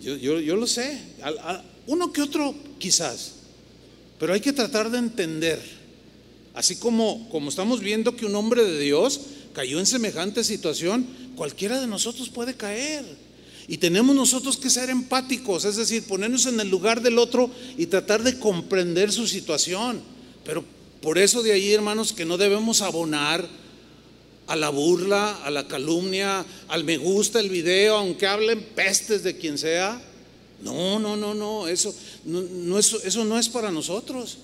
[0.00, 1.00] Yo, yo lo sé.
[1.86, 3.32] Uno que otro quizás.
[4.18, 5.77] Pero hay que tratar de entender
[6.58, 9.20] Así como, como estamos viendo que un hombre de Dios
[9.52, 11.06] cayó en semejante situación,
[11.36, 13.04] cualquiera de nosotros puede caer.
[13.68, 17.86] Y tenemos nosotros que ser empáticos, es decir, ponernos en el lugar del otro y
[17.86, 20.00] tratar de comprender su situación.
[20.44, 20.64] Pero
[21.00, 23.48] por eso de ahí, hermanos, que no debemos abonar
[24.48, 29.36] a la burla, a la calumnia, al me gusta el video, aunque hablen pestes de
[29.36, 30.02] quien sea.
[30.60, 31.94] No, no, no, no, eso
[32.24, 34.38] no, eso, eso no es para nosotros.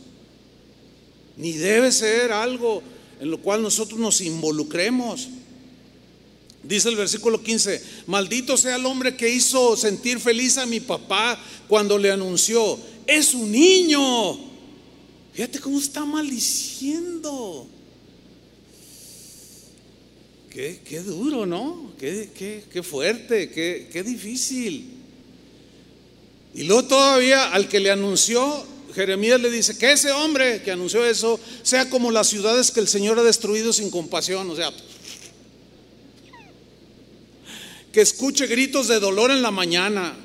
[1.37, 2.82] Ni debe ser algo
[3.20, 5.28] en lo cual nosotros nos involucremos.
[6.62, 11.39] Dice el versículo 15, maldito sea el hombre que hizo sentir feliz a mi papá
[11.68, 14.39] cuando le anunció, es un niño.
[15.35, 17.66] Fíjate cómo está maldiciendo.
[20.49, 21.93] Qué, qué duro, ¿no?
[21.99, 24.89] Qué, qué, qué fuerte, qué, difícil.
[26.55, 28.64] Y luego todavía al que le anunció,
[28.95, 32.88] Jeremías le dice que ese hombre que anunció eso sea como las ciudades que el
[32.88, 34.49] Señor ha destruido sin compasión.
[34.51, 34.72] O sea,
[37.92, 40.16] que escuche gritos de dolor en la mañana.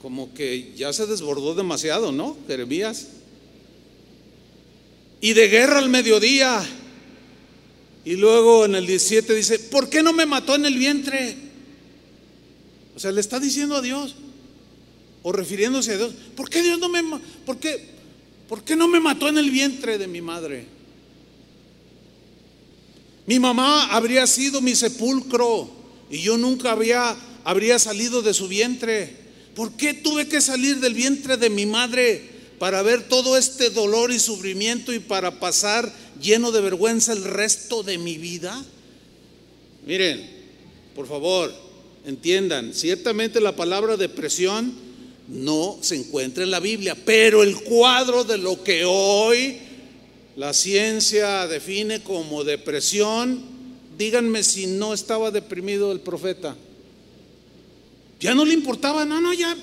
[0.00, 2.36] Como que ya se desbordó demasiado, ¿no?
[2.46, 3.08] Jeremías.
[5.20, 6.62] Y de guerra al mediodía.
[8.04, 11.36] Y luego en el 17 dice, ¿por qué no me mató en el vientre?
[12.96, 14.16] O sea, le está diciendo a Dios,
[15.22, 17.02] o refiriéndose a Dios, ¿por qué Dios no me,
[17.46, 17.78] por qué,
[18.48, 20.66] por qué no me mató en el vientre de mi madre?
[23.26, 25.70] Mi mamá habría sido mi sepulcro
[26.10, 26.76] y yo nunca
[27.44, 29.16] habría salido de su vientre.
[29.54, 34.10] ¿Por qué tuve que salir del vientre de mi madre para ver todo este dolor
[34.10, 38.60] y sufrimiento y para pasar lleno de vergüenza el resto de mi vida?
[39.86, 40.28] Miren,
[40.94, 41.52] por favor,
[42.04, 44.74] entiendan, ciertamente la palabra depresión
[45.32, 49.58] no se encuentra en la Biblia, pero el cuadro de lo que hoy
[50.36, 53.52] la ciencia define como depresión
[53.96, 56.56] Díganme si no estaba deprimido el profeta.
[58.20, 59.56] Ya no le importaba, no, no, ya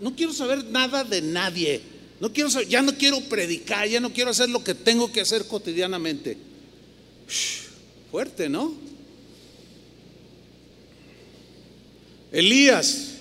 [0.00, 1.80] no quiero saber nada de nadie.
[2.20, 5.46] No quiero ya no quiero predicar, ya no quiero hacer lo que tengo que hacer
[5.46, 6.36] cotidianamente.
[8.10, 8.74] fuerte, ¿no?
[12.32, 13.15] Elías,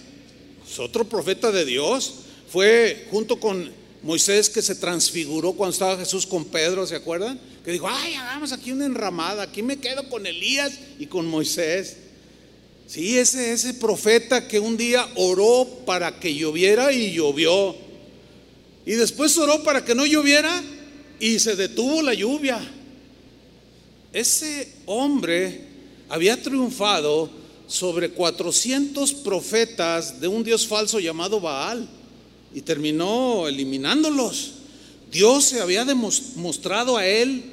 [0.80, 2.13] otro profeta de Dios,
[2.51, 3.71] fue junto con
[4.03, 7.39] Moisés que se transfiguró cuando estaba Jesús con Pedro, ¿se acuerdan?
[7.63, 11.97] Que dijo, ay, hagamos aquí una enramada, aquí me quedo con Elías y con Moisés.
[12.88, 17.76] Sí, ese, ese profeta que un día oró para que lloviera y llovió.
[18.86, 20.61] Y después oró para que no lloviera
[21.19, 22.59] y se detuvo la lluvia.
[24.13, 25.61] Ese hombre
[26.09, 27.30] había triunfado
[27.68, 31.88] sobre 400 profetas de un dios falso llamado Baal
[32.53, 34.53] y terminó eliminándolos.
[35.11, 37.43] Dios se había demostrado a él,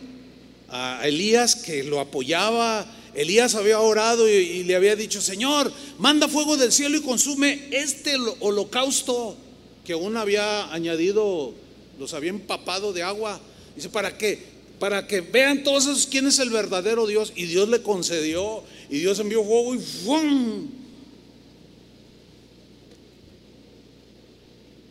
[0.68, 2.86] a Elías, que lo apoyaba.
[3.14, 8.16] Elías había orado y, le había dicho, Señor, manda fuego del cielo y consume este
[8.40, 9.36] holocausto
[9.84, 11.52] que aún había añadido,
[11.98, 13.40] los había empapado de agua.
[13.74, 14.51] Dice, ¿para qué?
[14.82, 17.32] Para que vean todos esos quién es el verdadero Dios.
[17.36, 20.68] Y Dios le concedió, y Dios envió fuego y ¡fum!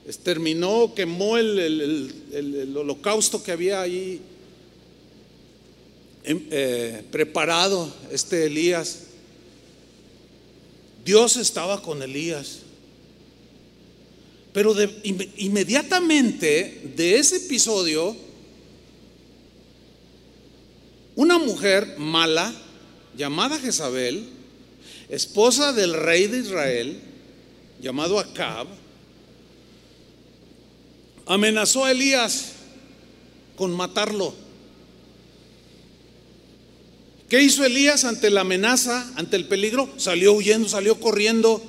[0.07, 4.21] exterminó, quemó el, holocausto que había ahí
[6.23, 9.07] em, eh, preparado este Elías.
[11.03, 12.59] Dios estaba con Elías.
[14.53, 14.73] Pero
[15.35, 18.30] inmediatamente de ese episodio,
[21.15, 22.53] una mujer mala
[23.17, 24.27] llamada Jezabel,
[25.09, 26.99] esposa del rey de Israel,
[27.81, 28.67] llamado Acab,
[31.25, 32.53] amenazó a Elías
[33.55, 34.33] con matarlo.
[37.29, 39.89] ¿Qué hizo Elías ante la amenaza, ante el peligro?
[39.97, 41.63] Salió huyendo, salió corriendo.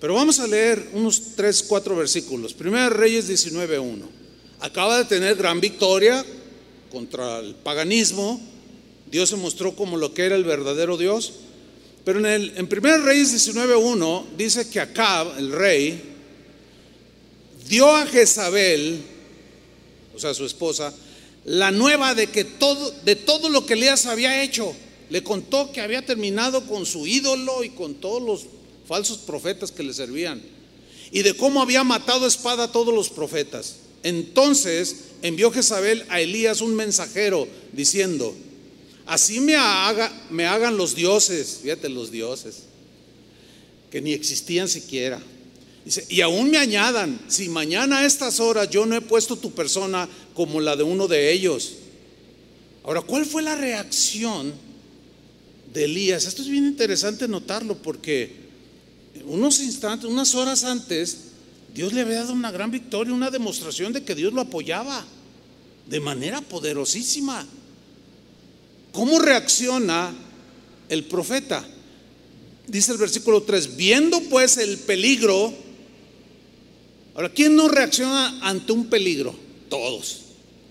[0.00, 2.52] Pero vamos a leer unos 3, 4 versículos.
[2.52, 4.21] Primera Reyes 19.1.
[4.62, 6.24] Acaba de tener gran victoria
[6.92, 8.40] contra el paganismo.
[9.10, 11.32] Dios se mostró como lo que era el verdadero Dios.
[12.04, 16.00] Pero en, el, en Primera Reyes 19.1 dice que Acab, el rey,
[17.68, 19.02] dio a Jezabel,
[20.14, 20.94] o sea, su esposa,
[21.44, 24.72] la nueva de que todo, de todo lo que Elías había hecho.
[25.10, 28.46] Le contó que había terminado con su ídolo y con todos los
[28.86, 30.40] falsos profetas que le servían.
[31.10, 33.78] Y de cómo había matado espada a todos los profetas.
[34.02, 38.34] Entonces envió Jezabel a Elías un mensajero diciendo,
[39.06, 42.64] así me, haga, me hagan los dioses, fíjate los dioses,
[43.90, 45.20] que ni existían siquiera
[45.84, 49.50] Dice, y aún me añadan, si mañana a estas horas yo no he puesto tu
[49.50, 51.72] persona como la de uno de ellos.
[52.84, 54.52] Ahora, ¿cuál fue la reacción
[55.72, 56.24] de Elías?
[56.24, 58.30] Esto es bien interesante notarlo porque
[59.24, 61.16] unos instantes, unas horas antes,
[61.74, 65.04] Dios le había dado una gran victoria, una demostración de que Dios lo apoyaba
[65.88, 67.46] de manera poderosísima.
[68.92, 70.12] ¿Cómo reacciona
[70.88, 71.66] el profeta?
[72.66, 75.52] Dice el versículo 3, viendo pues el peligro,
[77.14, 79.34] ahora, ¿quién no reacciona ante un peligro?
[79.68, 80.20] Todos,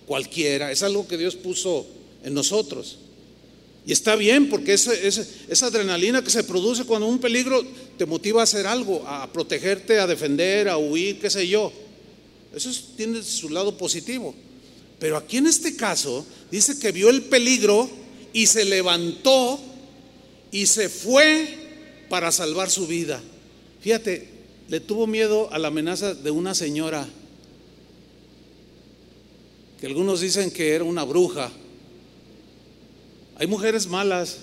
[0.06, 1.88] cualquiera, es algo que Dios puso
[2.24, 3.00] en nosotros.
[3.86, 7.64] Y está bien porque esa, adrenalina que se produce cuando un peligro
[7.98, 11.74] te motiva a hacer algo, a protegerte, a defender, a huir, qué sé yo.
[12.56, 14.36] Eso tiene su lado positivo.
[15.00, 17.90] Pero aquí en este caso dice que vio el peligro
[18.34, 19.60] y se levantó
[20.52, 23.20] y se fue para salvar su vida.
[23.82, 24.30] Fíjate,
[24.70, 27.08] le tuvo miedo a la amenaza de una señora,
[29.80, 31.52] que algunos dicen que era una bruja.
[33.42, 34.38] Hay mujeres malas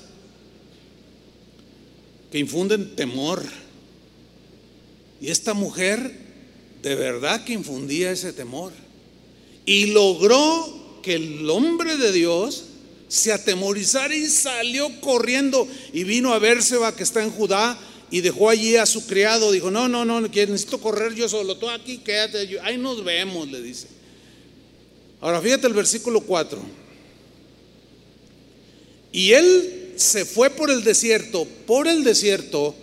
[2.32, 3.44] que infunden temor.
[5.20, 6.12] Y esta mujer
[6.82, 8.72] de verdad que infundía ese temor.
[9.64, 12.64] Y logró que el hombre de Dios
[13.06, 17.78] se atemorizara y salió corriendo y vino a Bérseba que está en Judá
[18.10, 19.52] y dejó allí a su criado.
[19.52, 21.56] Dijo, no, no, no, necesito correr yo solo.
[21.56, 23.86] Tú aquí quédate, ahí nos vemos, le dice.
[25.20, 26.87] Ahora fíjate el versículo 4.
[29.12, 32.74] Y él se fue por el desierto, por el desierto,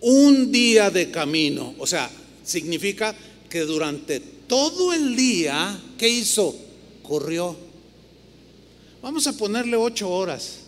[0.00, 1.74] un día de camino.
[1.78, 2.10] O sea,
[2.44, 3.14] significa
[3.48, 6.54] que durante todo el día, ¿qué hizo?
[7.02, 7.56] Corrió.
[9.02, 10.58] Vamos a ponerle ocho horas,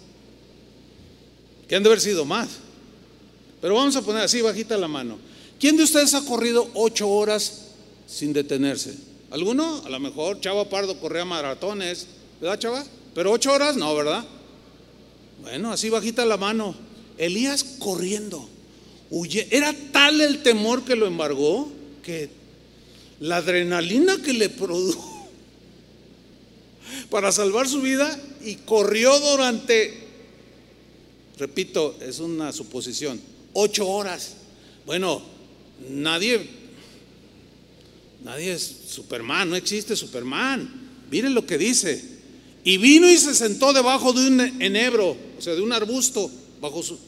[1.68, 2.48] que han de haber sido más.
[3.60, 5.18] Pero vamos a poner así bajita la mano.
[5.60, 7.68] ¿Quién de ustedes ha corrido ocho horas
[8.06, 8.94] sin detenerse?
[9.30, 9.82] ¿Alguno?
[9.84, 12.06] A lo mejor Chava Pardo corría maratones,
[12.40, 12.84] ¿verdad Chava?
[13.14, 14.24] Pero ocho horas no, ¿verdad?
[15.42, 16.74] Bueno, así bajita la mano.
[17.18, 18.48] Elías corriendo.
[19.10, 19.48] Huye.
[19.50, 21.70] Era tal el temor que lo embargó
[22.02, 22.30] que
[23.20, 25.28] la adrenalina que le produjo
[27.10, 30.06] para salvar su vida y corrió durante,
[31.38, 33.20] repito, es una suposición,
[33.52, 34.34] ocho horas.
[34.86, 35.22] Bueno,
[35.90, 36.48] nadie,
[38.24, 40.90] nadie es Superman, no existe Superman.
[41.10, 42.11] Miren lo que dice.
[42.64, 46.82] Y vino y se sentó debajo de un enebro, o sea, de un arbusto, bajo
[46.82, 46.98] su,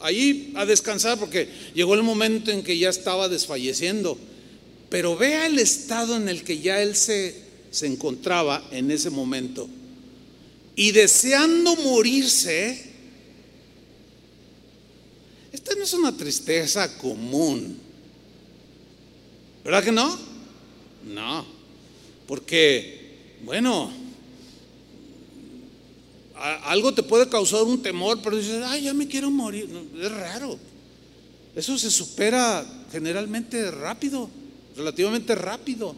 [0.00, 4.18] allí a descansar porque llegó el momento en que ya estaba desfalleciendo.
[4.90, 7.34] Pero vea el estado en el que ya él se,
[7.70, 9.68] se encontraba en ese momento.
[10.76, 12.84] Y deseando morirse,
[15.52, 17.78] esta no es una tristeza común.
[19.64, 20.18] ¿Verdad que no?
[21.06, 21.44] No.
[22.26, 23.92] Porque, bueno,
[26.38, 29.68] algo te puede causar un temor, pero dices, ay, ya me quiero morir.
[30.00, 30.58] es raro.
[31.56, 34.30] Eso se supera generalmente rápido,
[34.76, 35.96] relativamente rápido.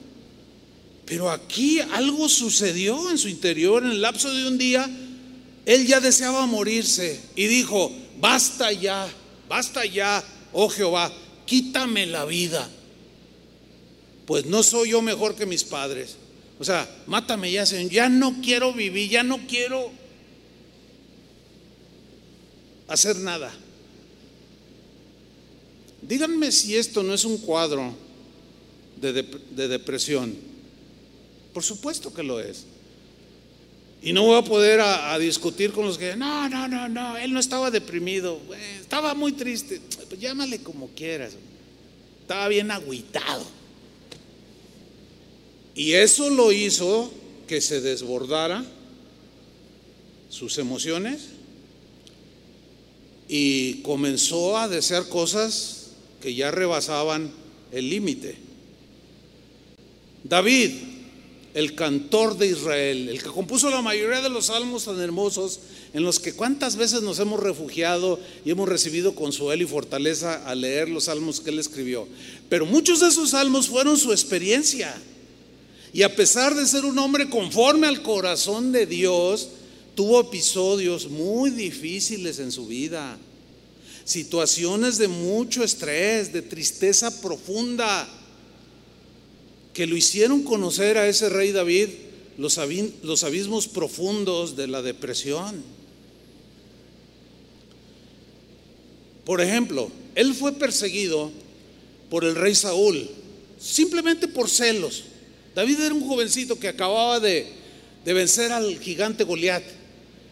[1.05, 4.89] Pero aquí algo sucedió en su interior, en el lapso de un día,
[5.67, 9.09] él ya deseaba morirse y dijo, basta ya,
[9.49, 11.13] basta ya, oh Jehová,
[11.47, 12.71] quítame la vida,
[14.25, 16.17] pues no soy yo mejor que mis padres.
[16.59, 19.91] O sea, mátame ya, Señor, ya no quiero vivir, ya no quiero
[22.91, 23.53] hacer nada.
[26.03, 27.95] Díganme si esto no es un cuadro
[29.01, 29.23] de,
[29.69, 30.35] depresión.
[31.55, 32.65] Por supuesto que lo es.
[34.03, 37.33] Y no voy a poder a, discutir con los que, no, no, no, no, él
[37.33, 38.41] no estaba deprimido,
[38.81, 39.81] estaba muy triste.
[40.09, 41.35] Pues llámale como quieras.
[42.23, 43.45] Estaba bien agüitado.
[45.77, 47.13] Y eso lo hizo
[47.47, 48.65] que se desbordara
[50.29, 51.40] sus emociones
[53.33, 57.31] y comenzó a desear cosas que ya rebasaban
[57.71, 58.37] el límite.
[60.25, 60.73] David,
[61.55, 65.61] el cantor de Israel, el que compuso la mayoría de los salmos tan hermosos,
[65.95, 70.63] en los que cuántas veces nos hemos refugiado y hemos recibido consuelo y fortaleza al
[70.63, 72.09] leer los salmos que él escribió.
[72.49, 74.93] Pero muchos de esos salmos fueron su experiencia.
[75.93, 79.51] Y a pesar de ser un hombre conforme al corazón de Dios,
[80.01, 83.19] tuvo episodios muy difíciles en su vida,
[84.03, 88.09] situaciones de mucho estrés, de tristeza profunda,
[89.75, 91.89] que lo hicieron conocer a ese rey David
[92.39, 95.63] los, abismos profundos de la depresión.
[99.27, 101.31] Por ejemplo, él fue perseguido
[102.09, 103.07] por el rey Saúl,
[103.61, 105.05] simplemente por celos.
[105.55, 107.53] David era un jovencito que acababa de,
[108.07, 109.80] vencer al gigante Goliat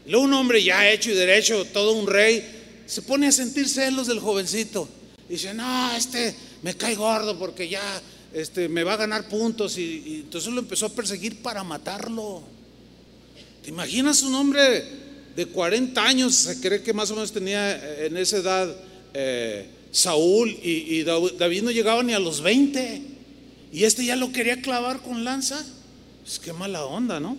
[0.08, 4.06] Luego un hombre ya hecho y derecho, todo un rey, se pone a sentir celos
[4.06, 4.88] del jovencito.
[5.28, 7.82] dice, no, este me cae gordo porque ya
[8.32, 9.78] este, me va a ganar puntos.
[9.78, 12.42] Y, y entonces lo empezó a perseguir para matarlo.
[13.62, 14.82] ¿Te imaginas un hombre
[15.36, 16.34] de 40 años?
[16.34, 18.74] Se cree que más o menos tenía eh, en esa edad
[19.12, 23.02] eh, Saúl y, David no llegaba ni a los 20.
[23.72, 25.62] Y este ya lo quería clavar con lanza.
[26.26, 27.36] Es que mala onda, ¿no?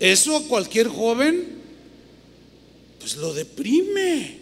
[0.00, 1.62] Eso a cualquier joven,
[2.98, 4.38] pues lo deprime.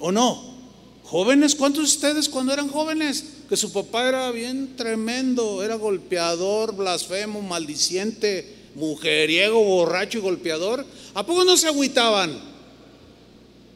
[0.00, 0.56] ¿O no?
[1.04, 3.24] Jóvenes, ¿cuántos de ustedes cuando eran jóvenes?
[3.48, 10.84] Que su papá era bien tremendo, era golpeador, blasfemo, maldiciente, mujeriego, borracho y golpeador.
[11.14, 12.36] ¿A poco no se agüitaban?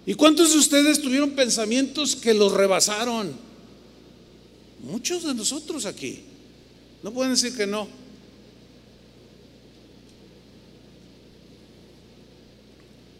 [0.07, 3.33] ¿Y cuántos de ustedes tuvieron pensamientos que los rebasaron?
[4.83, 6.21] Muchos de nosotros aquí.
[7.03, 7.87] No pueden decir que no.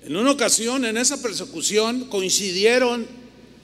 [0.05, 3.07] En una ocasión, en esa persecución, coincidieron,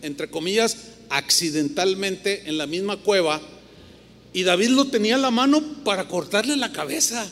[0.02, 0.76] entre comillas,
[1.08, 3.40] accidentalmente en la misma cueva
[4.36, 7.26] y David lo tenía en la mano para cortarle la cabeza.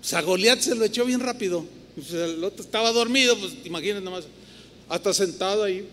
[0.00, 1.66] O sea, Goliat se lo echó bien rápido.
[2.10, 4.24] el otro estaba dormido, pues imagínense nomás,
[4.88, 5.86] hasta sentado ahí.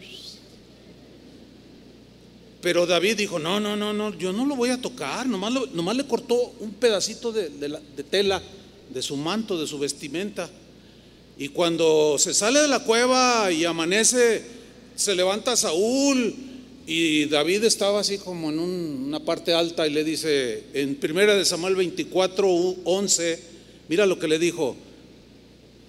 [2.61, 5.97] Pero David dijo, no, no, no, no, yo no lo voy a tocar, nomás, nomás
[5.97, 7.49] le cortó un pedacito de
[8.09, 8.41] tela
[8.93, 10.49] de su manto, de su vestimenta.
[11.37, 14.41] Y cuando se sale de la cueva y amanece,
[14.95, 16.33] se levanta Saúl
[16.87, 21.43] y David estaba así como en una parte alta y le dice, en primera de
[21.43, 22.47] Samuel 24,
[22.85, 23.39] 11,
[23.89, 24.77] mira lo que le dijo.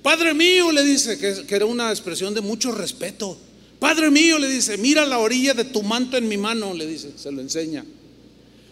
[0.02, 3.36] Padre mío, le dice, que, que era una expresión de mucho respeto.
[3.78, 7.12] Padre mío, le dice, mira la orilla de tu manto en mi mano, le dice,
[7.16, 7.84] se lo enseña.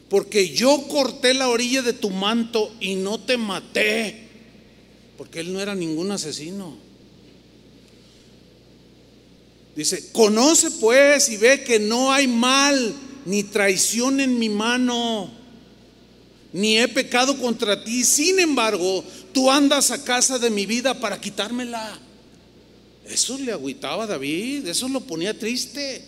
[0.08, 4.23] Porque yo corté la orilla de tu manto y no te maté
[5.16, 6.76] porque él no era ningún asesino.
[9.76, 12.94] Dice, conoce pues y ve que no hay mal
[13.26, 15.30] ni traición en mi mano,
[16.52, 18.04] ni he pecado contra ti.
[18.04, 19.02] Sin embargo,
[19.32, 21.98] tú andas a casa de mi vida para quitármela.
[23.08, 26.04] Eso le agüitaba a David, eso lo ponía triste.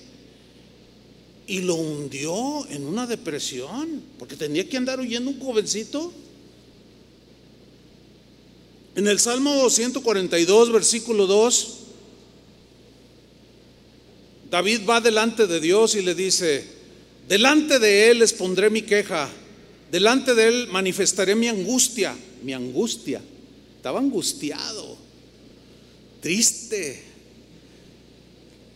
[1.48, 6.12] Y lo hundió en una depresión, porque tenía que andar huyendo un jovencito.
[8.96, 11.68] En el Salmo 142, versículo 2,
[14.50, 16.64] David va delante de Dios y le dice,
[17.28, 19.28] delante de Él les pondré mi queja,
[19.92, 23.20] delante de Él manifestaré mi angustia, mi angustia.
[23.76, 24.96] Estaba angustiado,
[26.22, 27.04] triste,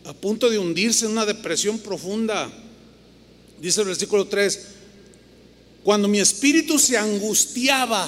[0.05, 2.47] a punto de hundirse en una depresión profunda.
[3.59, 4.67] Dice el versículo 3,
[5.83, 8.07] cuando mi espíritu se angustiaba,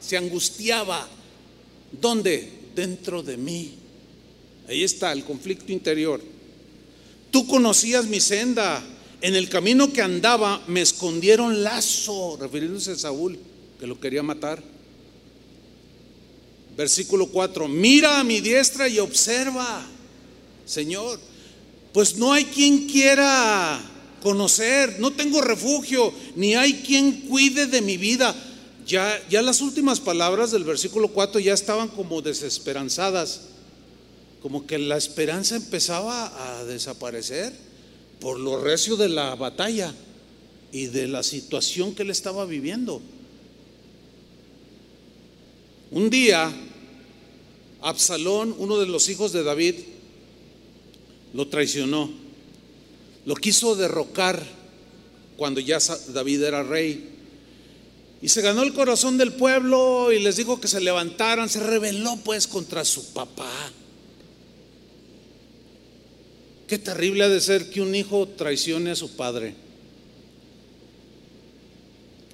[0.00, 1.08] se angustiaba,
[1.92, 2.52] ¿Dónde?
[2.74, 3.74] Dentro de mí.
[4.68, 6.20] Ahí está el conflicto interior.
[7.30, 8.82] Tú conocías mi senda.
[9.20, 13.38] En el camino que andaba me escondieron lazo, refiriéndose a Saúl,
[13.80, 14.62] que lo quería matar.
[16.76, 19.86] Versículo 4, mira a mi diestra y observa,
[20.66, 21.18] Señor,
[21.94, 23.80] pues no hay quien quiera
[24.22, 28.34] conocer, no tengo refugio, ni hay quien cuide de mi vida
[28.86, 33.42] ya, ya las últimas palabras del versículo 4 ya estaban como desesperanzadas,
[34.40, 37.52] como que la esperanza empezaba a desaparecer
[38.20, 39.92] por lo recio de la batalla
[40.72, 43.02] y de la situación que él estaba viviendo.
[45.90, 46.52] Un día,
[47.82, 49.74] Absalón, uno de los hijos de David,
[51.32, 52.10] lo traicionó,
[53.24, 54.44] lo quiso derrocar
[55.36, 55.78] cuando ya
[56.12, 57.15] David era rey.
[58.22, 62.16] Y se ganó el corazón del pueblo y les dijo que se levantaran, se rebeló
[62.24, 63.50] pues contra su papá.
[66.66, 69.54] Qué terrible ha de ser que un hijo traicione a su padre.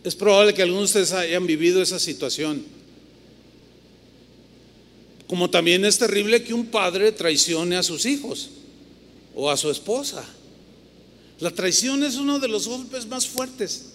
[0.05, 2.65] Es probable que algunos de ustedes hayan vivido esa situación.
[5.27, 8.51] Como también es terrible que un padre traicione a sus hijos
[9.35, 10.25] o a su esposa.
[11.41, 13.93] La traición es uno de los golpes más fuertes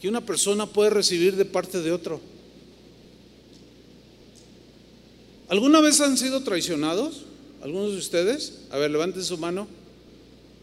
[0.00, 2.20] que una persona puede recibir de parte de otro.
[5.48, 7.22] ¿Alguna vez han sido traicionados?
[7.62, 8.60] ¿Algunos de ustedes?
[8.70, 9.68] A ver, levanten su mano.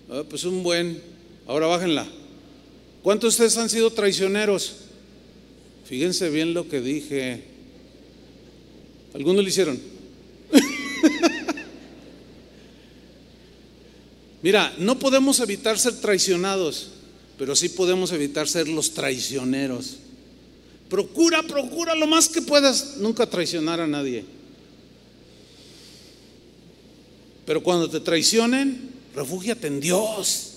[0.10, 1.00] Ah, pues un buen.
[1.46, 2.08] Ahora bájenla.
[3.04, 4.78] ¿Cuántos de ustedes han sido traicioneros?
[5.86, 7.44] Fíjense bien lo que dije.
[9.14, 9.80] ¿Algunos lo hicieron?
[14.42, 16.92] Mira, no podemos evitar ser traicionados
[17.38, 19.98] pero sí podemos evitar ser los traicioneros.
[20.90, 24.26] Procura, procura lo más que puedas nunca traicionar a nadie.
[27.46, 30.54] Pero cuando te traicionen, refúgiate en Dios,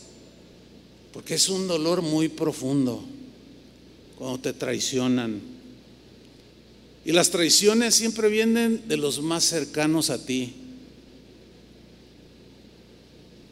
[1.13, 3.05] porque es un dolor muy profundo
[4.17, 5.41] cuando te traicionan.
[7.05, 10.55] Y las traiciones siempre vienen de los más cercanos a ti.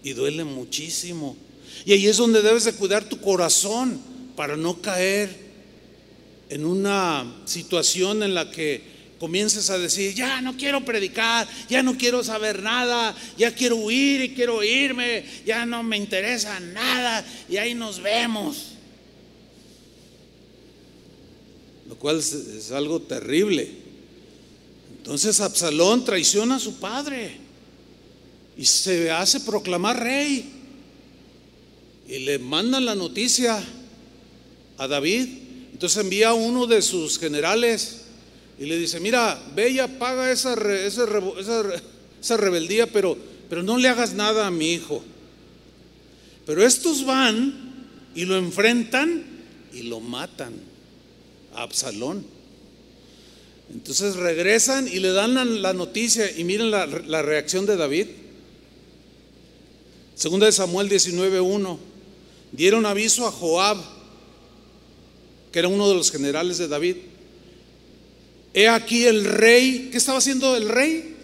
[0.02, 1.36] Y duele muchísimo.
[1.84, 4.00] Y ahí es donde debes de cuidar tu corazón
[4.36, 5.48] para no caer
[6.48, 11.96] en una situación en la que comiences a decir, ya no quiero predicar, ya no
[11.96, 17.56] quiero saber nada, ya quiero huir y quiero irme, ya no me interesa nada y
[17.56, 18.72] ahí nos vemos.
[21.88, 23.68] Lo cual es, algo terrible.
[24.98, 27.36] Entonces Absalón traiciona a su padre
[28.56, 30.57] y se hace proclamar rey.
[32.08, 33.62] Y le mandan la noticia
[34.78, 35.28] a David.
[35.72, 38.06] Entonces envía a uno de sus generales
[38.58, 41.06] y le dice, mira, ve y apaga esa, esa,
[42.20, 43.16] esa, rebeldía, pero,
[43.48, 45.04] pero no le hagas nada a mi hijo.
[46.44, 49.24] Pero estos van y lo enfrentan
[49.72, 50.54] y lo matan
[51.54, 52.24] a Absalón.
[53.72, 58.06] Entonces regresan y le dan la, noticia y miren la, la, reacción de David.
[60.14, 61.78] Segunda de Samuel 19.1.
[62.58, 63.78] Dieron aviso a Joab,
[65.50, 66.96] que era uno de los generales de David
[68.52, 71.14] He aquí el rey, ¿qué estaba haciendo el rey?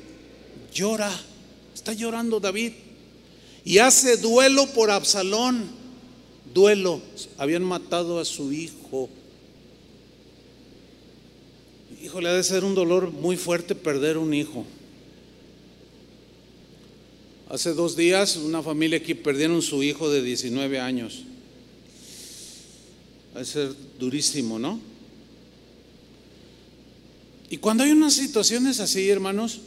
[0.73, 1.11] Llora,
[1.75, 2.73] está llorando David.
[3.65, 5.69] Y hace duelo por Absalón.
[6.55, 7.01] Duelo,
[7.37, 9.09] habían matado a su hijo.
[12.05, 14.65] Híjole, ha de ser un dolor muy fuerte perder un hijo.
[17.55, 21.23] Hace dos días una familia aquí perdieron su hijo de 19 años.
[23.33, 24.81] Va a ser durísimo, ¿no?
[27.51, 29.61] Y cuando hay unas situaciones así, hermanos,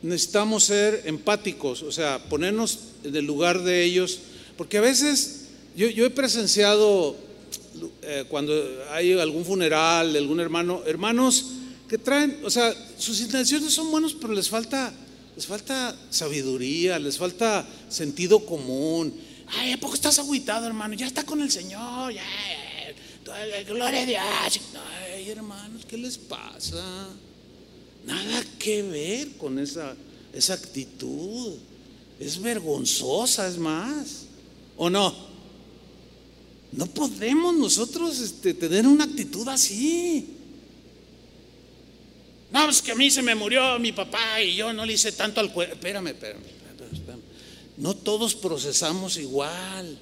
[0.00, 4.20] necesitamos ser empáticos, o sea, ponernos en el lugar de ellos,
[4.56, 7.14] porque a veces yo, he presenciado
[8.04, 8.54] eh, cuando
[8.90, 11.44] hay algún funeral de algún hermano, hermanos
[11.90, 14.94] que traen, o sea, sus intenciones son buenas, pero les falta,
[15.36, 19.14] les falta sabiduría, les falta sentido común.
[19.46, 20.94] Ay, ¿a poco estás agüitado, hermano?
[20.94, 22.22] Ya está con el Señor, ya,
[23.66, 24.60] gloria a Dios.
[25.14, 27.08] Ay, hermanos, ¿qué les pasa?
[28.04, 29.94] Nada que ver con esa,
[30.32, 31.54] esa actitud.
[32.18, 34.26] Es vergonzosa, es más.
[34.76, 35.14] ¿O no?
[36.72, 40.26] No podemos nosotros este, tener una actitud así.
[42.52, 45.12] No, es que a mí se me murió mi papá y yo no le hice
[45.12, 45.74] tanto al cuerpo.
[45.74, 46.42] espérame, espérame.
[47.78, 49.98] No todos procesamos igual.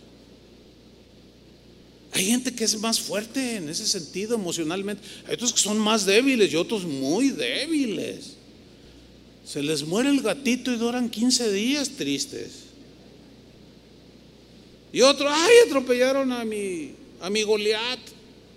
[2.13, 5.03] Hay gente que es más fuerte en ese sentido emocionalmente.
[5.27, 8.33] Hay otros que son más débiles y otros muy débiles.
[9.47, 12.51] Se les muere el gatito y duran 15 días tristes.
[14.93, 18.01] Y otro, ay, atropellaron a mi, a mi Goliat,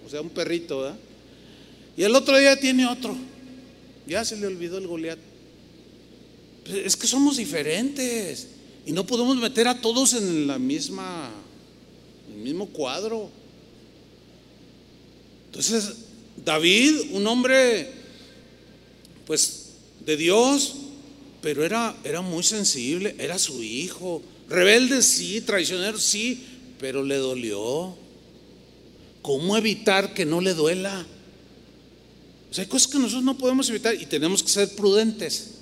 [0.06, 0.98] o sea, un perrito, ¿verdad?
[1.96, 3.16] Y el otro día tiene otro.
[4.08, 5.20] Ya se le olvidó el Goliat.
[6.66, 8.48] Pues es que somos diferentes
[8.86, 11.32] y no podemos meter a todos en la misma,
[12.34, 13.30] el mismo cuadro.
[15.48, 15.96] Entonces,
[16.44, 17.92] David, un hombre,
[19.26, 19.70] pues,
[20.06, 20.76] de Dios,
[21.42, 24.22] pero era, era muy sensible, era su hijo.
[24.50, 26.44] Rebelde sí, traicionero sí,
[26.80, 27.96] pero le dolió.
[29.22, 31.06] ¿Cómo evitar que no le duela?
[32.54, 35.56] O sea, hay cosas que nosotros no podemos evitar y tenemos que ser prudentes.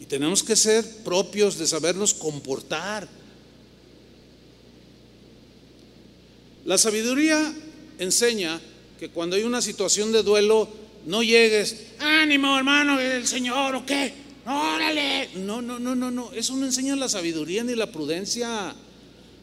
[0.00, 3.08] Y tenemos que ser propios de sabernos comportar.
[6.64, 7.52] La sabiduría
[7.98, 8.60] enseña
[9.00, 10.68] que cuando hay una situación de duelo,
[11.04, 14.14] no llegues, ánimo hermano, el Señor o qué,
[14.46, 15.30] órale.
[15.34, 18.72] No, no, no, no, no, eso no enseña la sabiduría ni la prudencia.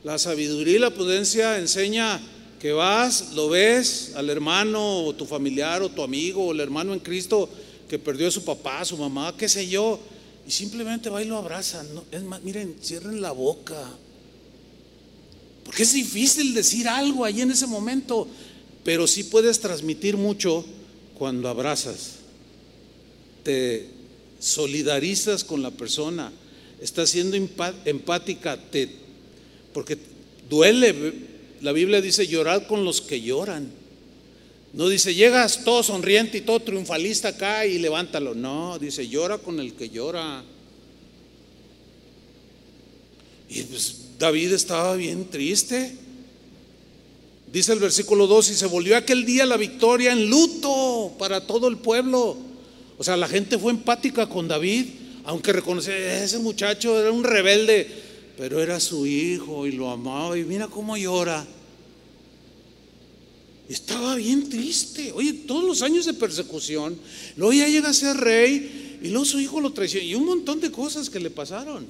[0.05, 2.21] La sabiduría y la prudencia enseña
[2.63, 6.93] que vas, lo ves al hermano o tu familiar o tu amigo o el hermano
[6.93, 7.49] en Cristo
[7.89, 9.99] que perdió a su papá, a su mamá, qué sé yo,
[10.47, 11.83] y simplemente va y lo abraza.
[12.09, 13.83] es más, miren, cierren la boca.
[15.65, 18.29] Porque es difícil decir algo ahí en ese momento,
[18.85, 20.63] pero sí puedes transmitir mucho
[21.15, 22.11] cuando abrazas.
[23.43, 23.89] Te
[24.39, 26.31] solidarizas con la persona,
[26.79, 28.87] estás siendo empática, te,
[29.73, 29.97] porque
[30.49, 31.32] duele.
[31.63, 33.71] La Biblia dice llorar con los que lloran.
[34.73, 38.35] No dice llegas todo sonriente y todo triunfalista acá y levántalo.
[38.35, 40.43] No, dice llora con el que llora.
[43.47, 45.95] Y pues David estaba bien triste.
[47.49, 51.69] Dice el versículo 2, y se volvió aquel día la victoria en luto para todo
[51.69, 52.35] el pueblo.
[52.97, 54.87] O sea, la gente fue empática con David.
[55.23, 57.87] aunque reconocía, ese muchacho era un rebelde,
[58.37, 61.45] pero era su hijo y lo amaba y mira cómo llora.
[63.69, 65.11] Estaba bien triste.
[65.13, 66.97] Oye, todos los años de persecución,
[67.37, 70.59] luego ya llega a ser rey y luego su hijo lo traicionó y un montón
[70.59, 71.85] de cosas que le pasaron.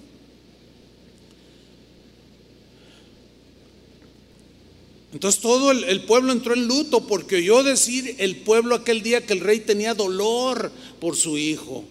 [5.13, 9.33] Entonces todo el, pueblo entró en luto porque oyó decir el pueblo aquel día que
[9.33, 11.83] el rey tenía dolor por su hijo.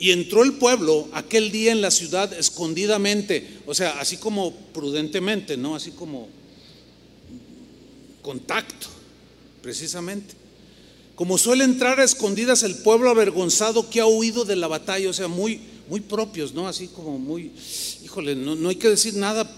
[0.00, 5.58] Y entró el pueblo aquel día en la ciudad escondidamente, o sea, así como prudentemente,
[5.58, 5.76] ¿no?
[5.76, 6.26] Así como
[8.22, 8.86] contacto,
[9.62, 10.34] precisamente.
[11.14, 15.12] Como suele entrar a escondidas el pueblo avergonzado que ha huido de la batalla, o
[15.12, 16.66] sea, muy, muy propios, ¿no?
[16.66, 17.52] Así como muy,
[18.02, 19.54] híjole, no, no hay que decir nada,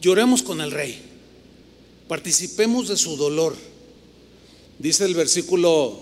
[0.00, 1.00] lloremos con el rey,
[2.08, 3.54] participemos de su dolor.
[4.80, 5.96] Dice el versículo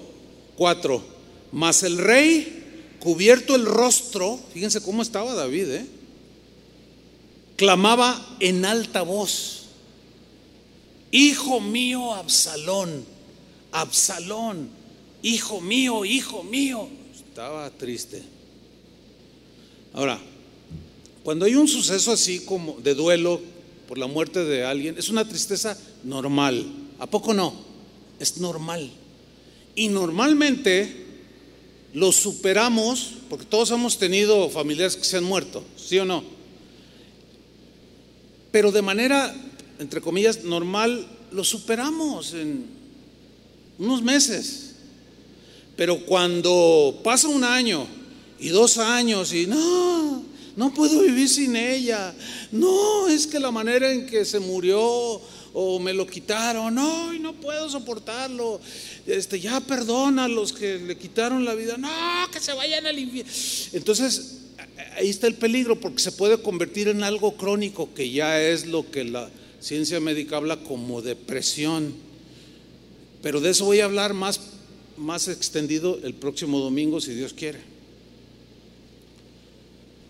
[0.57, 1.05] 4,
[1.53, 2.64] mas el rey
[3.05, 5.87] cubierto el rostro, fíjense cómo estaba David, ¿eh?
[7.57, 9.61] clamaba en alta voz,
[11.13, 13.05] Hijo mío, Absalón,
[13.71, 14.69] Absalón,
[15.23, 16.89] hijo mío, hijo mío.
[17.15, 18.21] Estaba triste.
[19.93, 20.19] Ahora,
[21.23, 23.41] cuando hay un suceso así como de duelo
[23.87, 26.67] por la muerte de alguien, es una tristeza normal.
[26.99, 27.55] ¿A poco no?
[28.19, 28.91] Es normal.
[29.77, 31.04] Y normalmente
[31.95, 36.25] lo superamos, porque todos hemos tenido familiares que se han muerto, ¿sí o no?
[38.51, 39.33] Pero de manera,
[39.79, 42.67] entre comillas, normal, lo superamos en
[43.79, 44.75] unos meses.
[45.77, 47.87] Pero cuando pasa un año
[48.41, 50.25] y dos años y no,
[50.57, 52.13] no puedo vivir sin ella,
[52.51, 55.21] no, es que la manera en que se murió
[55.57, 58.61] o me lo quitaron, no, y no puedo soportarlo.
[59.07, 61.89] Este, ya perdona a los que le quitaron la vida, no,
[62.33, 63.33] que se vayan al infierno.
[63.73, 64.39] Entonces,
[64.97, 68.91] ahí está el peligro porque se puede convertir en algo crónico que ya es lo
[68.91, 69.31] que la
[69.61, 71.95] ciencia médica habla como depresión.
[73.23, 74.41] Pero de eso voy a hablar más,
[74.97, 77.61] más extendido el próximo domingo, si Dios quiere.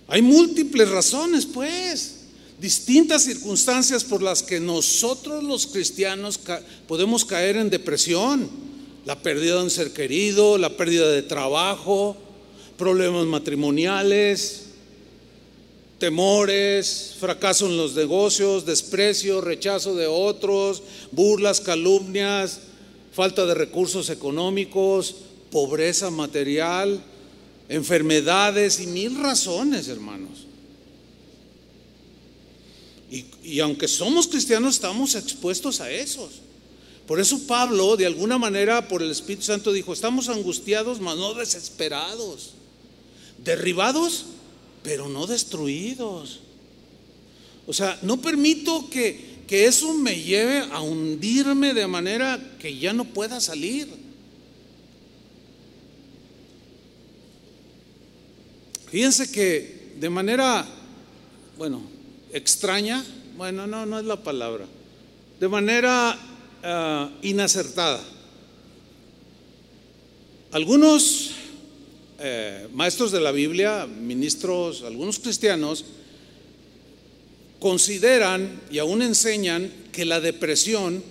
[0.08, 2.23] Hay múltiples razones, pues
[2.64, 6.40] distintas circunstancias por las que nosotros los cristianos
[6.88, 8.48] podemos caer en depresión.
[9.04, 12.16] La pérdida de un ser querido, la pérdida de trabajo,
[12.78, 14.68] problemas matrimoniales,
[15.98, 22.60] temores, fracaso en los negocios, desprecio, rechazo de otros, burlas, calumnias,
[23.12, 25.16] falta de recursos económicos,
[25.50, 26.98] pobreza material,
[27.68, 30.53] enfermedades y mil razones, hermanos.
[33.10, 36.30] Y, aunque somos cristianos, estamos expuestos a esos.
[37.06, 41.34] Por eso Pablo, de alguna manera, por el Espíritu Santo, dijo, estamos angustiados, mas no
[41.34, 42.54] desesperados.
[43.44, 44.24] Derribados,
[44.82, 46.40] pero no destruidos.
[47.66, 52.92] O sea, no permito que, que eso me lleve a hundirme de manera que ya
[52.92, 53.88] no pueda salir.
[58.90, 60.66] Fíjense que de manera,
[61.58, 61.93] bueno,
[62.34, 63.02] extraña,
[63.36, 64.66] bueno, no, no es la palabra,
[65.38, 66.18] de manera
[66.62, 68.02] ah, inacertada.
[70.50, 71.30] Algunos
[72.18, 75.84] eh, maestros de la Biblia, ministros, algunos cristianos,
[77.60, 81.02] consideran y aún enseñan que la depresión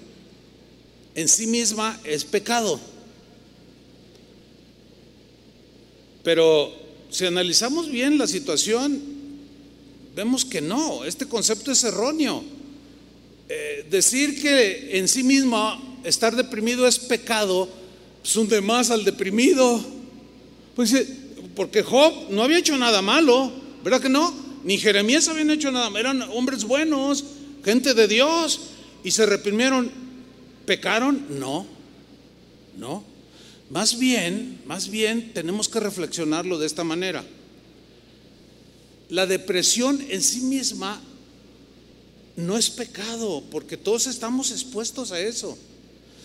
[1.16, 2.80] en sí misma es pecado.
[6.24, 6.74] Pero
[7.10, 9.13] si analizamos bien la situación,
[10.16, 12.44] Vemos que no, este concepto es erróneo.
[13.50, 17.68] Eh, decir que en sí mismo estar deprimido es pecado,
[18.22, 19.84] pues hunde más al deprimido.
[20.76, 20.94] Pues,
[21.56, 23.52] porque Job no había hecho nada malo,
[23.84, 24.34] ¿verdad que no?
[24.64, 27.26] Ni Jeremías habían hecho nada malo, eran hombres buenos,
[27.66, 28.62] gente de Dios,
[29.04, 29.92] y se reprimieron.
[30.66, 31.26] ¿Pecaron?
[31.40, 31.66] No,
[32.78, 33.04] no.
[33.70, 37.24] Más bien, más bien tenemos que reflexionarlo de esta manera
[39.14, 41.00] la depresión en sí misma
[42.36, 45.56] no es pecado, porque todos estamos expuestos a eso,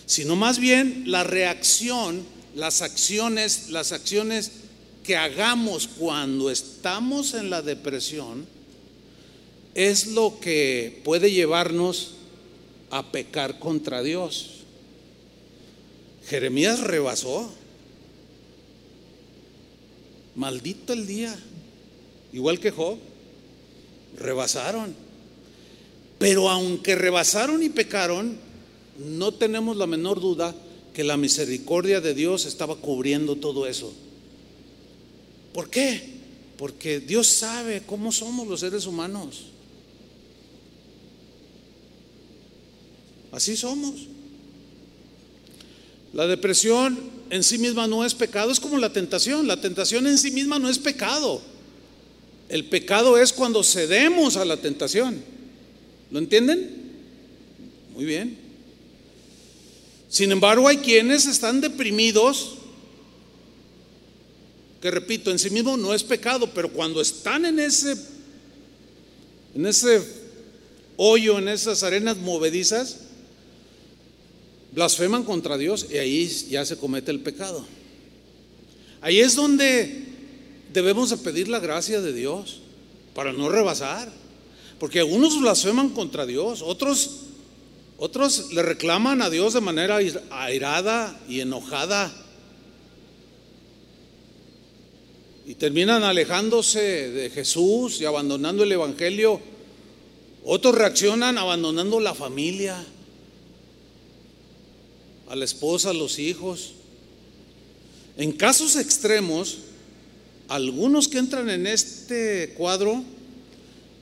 [0.06, 2.24] sino más bien la reacción,
[2.54, 4.52] las acciones, las acciones
[5.04, 8.46] que hagamos cuando estamos en la depresión
[9.74, 12.12] es lo que puede llevarnos
[12.88, 14.62] a pecar contra Dios.
[16.26, 17.52] Jeremías rebasó.
[20.36, 21.38] Maldito el día
[22.32, 22.98] igual que Job,
[24.18, 24.94] rebasaron.
[26.18, 28.36] Pero aunque rebasaron y pecaron,
[28.98, 30.54] no tenemos la menor duda
[30.92, 33.92] que la misericordia de Dios estaba cubriendo todo eso.
[35.52, 36.18] ¿Por qué?
[36.56, 39.44] Porque Dios sabe cómo somos los seres humanos.
[43.30, 43.94] Así somos.
[46.12, 46.98] La depresión
[47.30, 49.46] en sí misma no es pecado, es como la tentación.
[49.46, 51.40] La tentación en sí misma no es pecado.
[52.48, 55.22] El pecado es cuando cedemos a la tentación.
[56.10, 56.70] ¿Lo entienden?
[57.94, 58.38] Muy bien.
[60.08, 62.54] Sin embargo, hay quienes están deprimidos,
[64.80, 67.94] que repito, en sí mismo no es pecado, pero cuando están en ese,
[69.54, 70.02] en ese
[70.96, 73.00] hoyo, en esas arenas movedizas,
[74.72, 77.66] blasfeman contra Dios y ahí ya se comete el pecado.
[79.00, 80.07] Ahí es donde
[80.72, 82.60] debemos de pedir la gracia de Dios
[83.14, 84.10] para no rebasar.
[84.78, 87.10] Porque algunos blasfeman contra Dios, otros,
[87.98, 89.98] otros le reclaman a Dios de manera
[90.30, 92.12] airada y enojada.
[95.46, 99.40] Y terminan alejándose de Jesús y abandonando el Evangelio.
[100.44, 102.84] Otros reaccionan abandonando la familia,
[105.28, 106.74] a la esposa, a los hijos.
[108.16, 109.58] En casos extremos,
[110.48, 113.04] algunos que entran en este cuadro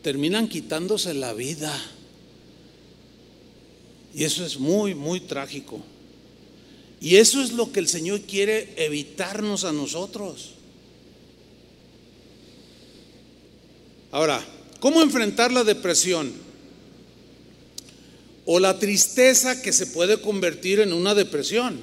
[0.03, 1.74] terminan quitándose la vida.
[4.14, 5.82] Y eso es muy, muy trágico.
[7.01, 10.53] Y eso es lo que el Señor quiere evitarnos a nosotros.
[14.12, 14.42] Ahora,
[14.80, 16.32] ¿cómo enfrentar la depresión?
[18.47, 21.78] O la tristeza que se puede convertir en una depresión.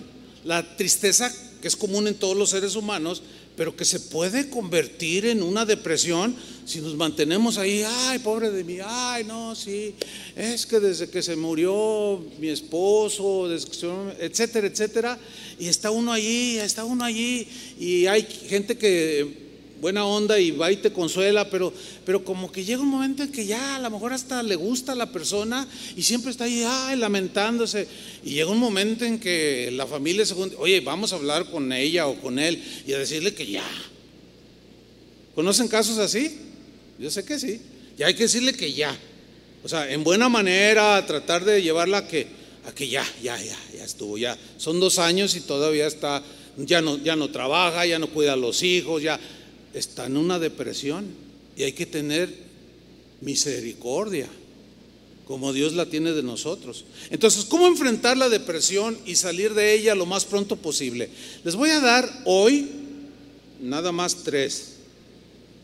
[0.46, 3.22] La tristeza que es común en todos los seres humanos,
[3.56, 6.36] pero que se puede convertir en una depresión
[6.66, 9.94] si nos mantenemos ahí, ay, pobre de mí, ay, no, sí,
[10.36, 15.20] es que desde que se murió mi esposo, etcétera, etcétera,
[15.60, 17.48] y está uno allí, está uno allí,
[17.78, 19.43] y hay gente que
[19.84, 21.74] buena onda y va y te consuela, pero,
[22.06, 24.94] pero como que llega un momento en que ya a lo mejor hasta le gusta
[24.94, 25.68] a la persona
[25.98, 27.86] y siempre está ahí, ay, lamentándose.
[28.24, 31.74] Y llega un momento en que la familia se junta, oye, vamos a hablar con
[31.74, 33.66] ella o con él y a decirle que ya.
[35.36, 36.40] ¿Conocen casos así?
[36.98, 37.60] Yo sé que sí.
[37.98, 38.98] Ya hay que decirle que ya.
[39.66, 42.26] O sea, en buena manera, tratar de llevarla a que,
[42.66, 44.38] a que ya, ya, ya, ya estuvo, ya.
[44.58, 46.24] Son dos años y todavía está,
[46.56, 49.20] ya no, ya no trabaja, ya no cuida a los hijos, ya
[49.74, 51.06] está en una depresión
[51.56, 52.34] y hay que tener
[53.22, 54.28] misericordia,
[55.26, 56.86] como Dios la tiene de nosotros.
[57.10, 61.10] Entonces, ¿cómo enfrentar la depresión y salir de ella lo más pronto posible?
[61.44, 62.68] Les voy a dar hoy
[63.62, 64.70] nada más tres.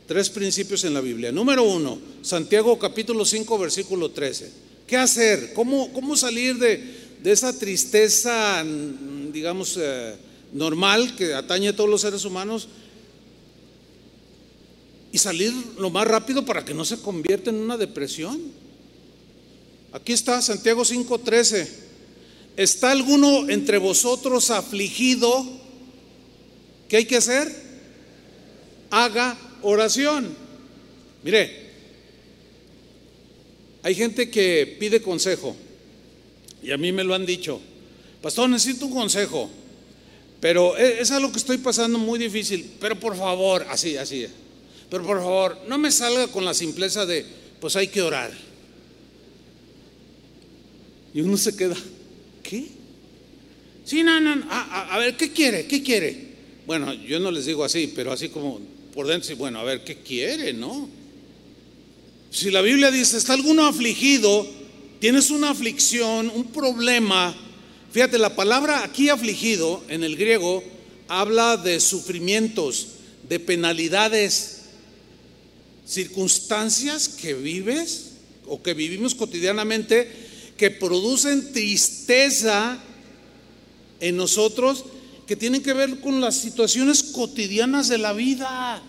[0.07, 1.31] Tres principios en la Biblia.
[1.31, 4.51] Número uno, Santiago capítulo 5, versículo 13.
[4.87, 5.53] ¿Qué hacer?
[5.53, 8.65] ¿Cómo, cómo salir de, esa tristeza,
[9.31, 10.15] digamos, eh,
[10.53, 12.69] normal que atañe a todos los seres humanos
[15.11, 18.39] y salir lo más rápido para que no se convierta en una depresión.
[19.91, 21.67] Aquí está Santiago 5:13.
[22.57, 25.45] ¿Está alguno entre vosotros afligido?
[26.87, 27.49] ¿Qué hay que hacer?
[28.89, 30.35] Haga oración.
[31.23, 31.69] Mire,
[33.83, 35.55] hay gente que pide consejo
[36.61, 37.61] y a mí me lo han dicho.
[38.21, 39.49] Pastor, necesito un consejo,
[40.41, 44.27] pero e, es algo que estoy pasando muy difícil, pero por favor, así, así.
[44.89, 47.25] Pero por favor, no me salga con la simpleza de,
[47.59, 48.31] pues hay que orar.
[51.13, 51.75] Y uno se queda,
[52.43, 52.67] ¿qué?
[53.85, 55.65] Sí, no, no, A, ver, ¿qué quiere?
[55.65, 56.29] ¿Qué quiere?
[56.67, 58.59] Bueno, yo no les digo así, pero así como
[58.93, 60.53] por dentro, bueno, a ver, ¿qué quiere?
[60.53, 60.89] ¿No?
[62.31, 64.47] Si la Biblia dice, está alguno afligido,
[64.99, 67.35] tienes una aflicción, un problema,
[67.91, 70.63] fíjate, la palabra aquí afligido en el griego
[71.07, 72.89] habla de sufrimientos,
[73.27, 74.58] de penalidades,
[75.89, 78.11] circunstancias que vives
[78.45, 80.07] o que vivimos cotidianamente
[80.55, 82.77] que producen tristeza
[83.99, 84.85] en nosotros
[85.25, 88.81] que tienen que ver con las situaciones cotidianas de la vida.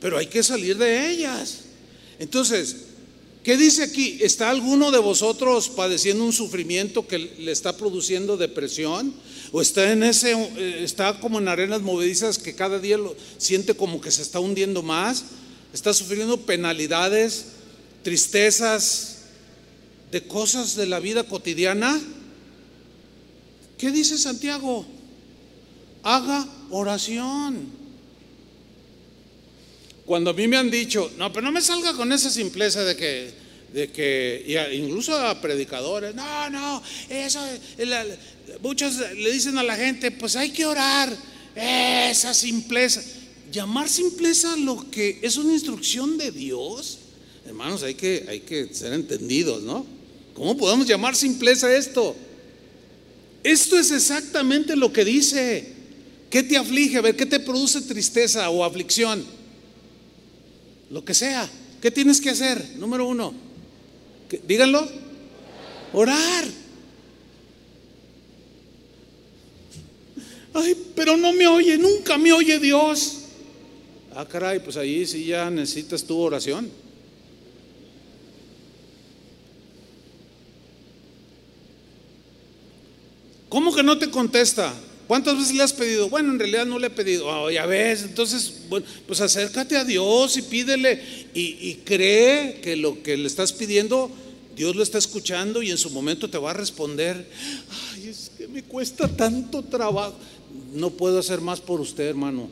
[0.00, 1.60] Pero hay que salir de ellas.
[2.18, 2.76] Entonces,
[3.42, 4.18] ¿qué dice aquí?
[4.20, 9.14] ¿Está alguno de vosotros padeciendo un sufrimiento que le está produciendo depresión?
[9.52, 13.74] O está en ese, eh, está como en arenas movedizas que cada día lo siente
[13.74, 15.24] como que se está hundiendo más,
[15.74, 17.46] está sufriendo penalidades,
[18.02, 19.18] tristezas
[20.10, 22.00] de cosas de la vida cotidiana.
[23.76, 24.86] ¿Qué dice Santiago?
[26.02, 27.82] Haga oración.
[30.06, 32.96] Cuando a mí me han dicho, no, pero no me salga con esa simpleza de
[32.96, 33.30] que,
[33.72, 37.40] de que incluso a predicadores, no, no, eso,
[38.60, 41.16] muchos le dicen a la gente, pues hay que orar,
[41.54, 43.02] esa simpleza.
[43.52, 46.98] Llamar simpleza lo que es una instrucción de Dios.
[47.46, 49.84] Hermanos, hay que, hay que ser entendidos, ¿no?
[50.34, 52.16] ¿Cómo podemos llamar simpleza esto?
[53.42, 55.72] Esto es exactamente lo que dice.
[56.30, 56.96] ¿Qué te aflige?
[56.96, 59.24] A ver, ¿qué te produce tristeza o aflicción?
[60.90, 61.48] Lo que sea.
[61.82, 62.76] ¿Qué tienes que hacer?
[62.76, 63.34] Número uno.
[64.46, 64.88] Díganlo.
[65.92, 66.61] Orar.
[70.54, 73.18] Ay, pero no me oye, nunca me oye Dios.
[74.14, 76.70] Ah, caray, pues ahí sí ya necesitas tu oración.
[83.48, 84.72] ¿Cómo que no te contesta?
[85.06, 86.08] ¿Cuántas veces le has pedido?
[86.08, 87.26] Bueno, en realidad no le he pedido.
[87.26, 91.02] Oh, ya ves, entonces, bueno, pues acércate a Dios y pídele
[91.34, 94.10] y, y, cree que lo que le estás pidiendo,
[94.56, 97.28] Dios lo está escuchando y en su momento te va a responder.
[97.92, 100.14] Ay, es que me cuesta tanto trabajo.
[100.72, 102.48] No puedo hacer más por usted, hermano.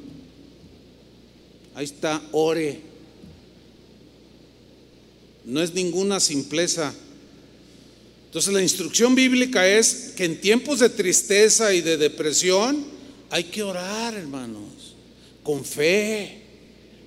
[1.75, 2.81] Ahí está, ore.
[5.45, 6.93] No es ninguna simpleza.
[8.27, 12.85] Entonces la instrucción bíblica es que en tiempos de tristeza y de depresión
[13.31, 14.95] hay que orar, hermanos,
[15.43, 16.43] con fe,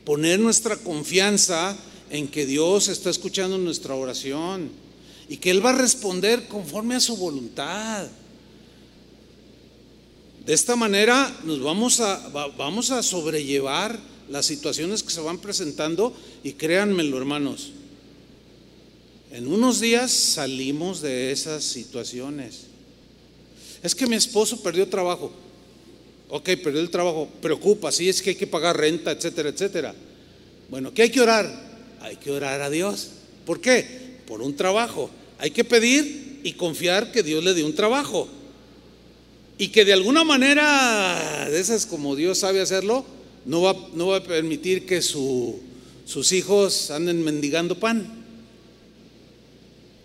[0.03, 1.77] poner nuestra confianza
[2.09, 4.69] en que Dios está escuchando nuestra oración
[5.29, 8.07] y que Él va a responder conforme a su voluntad.
[10.45, 12.27] De esta manera nos vamos a,
[12.57, 13.97] vamos a sobrellevar
[14.29, 16.13] las situaciones que se van presentando
[16.43, 17.71] y créanmelo hermanos,
[19.31, 22.67] en unos días salimos de esas situaciones.
[23.81, 25.31] Es que mi esposo perdió trabajo.
[26.29, 29.95] Ok, perdió el trabajo, preocupa, sí, es que hay que pagar renta, etcétera, etcétera.
[30.69, 31.51] Bueno, ¿qué hay que orar?
[32.01, 33.09] Hay que orar a Dios.
[33.45, 34.19] ¿Por qué?
[34.27, 35.09] Por un trabajo.
[35.39, 38.27] Hay que pedir y confiar que Dios le dé un trabajo.
[39.57, 43.05] Y que de alguna manera, de esas como Dios sabe hacerlo,
[43.45, 45.59] no va, no va a permitir que su,
[46.05, 48.23] sus hijos anden mendigando pan.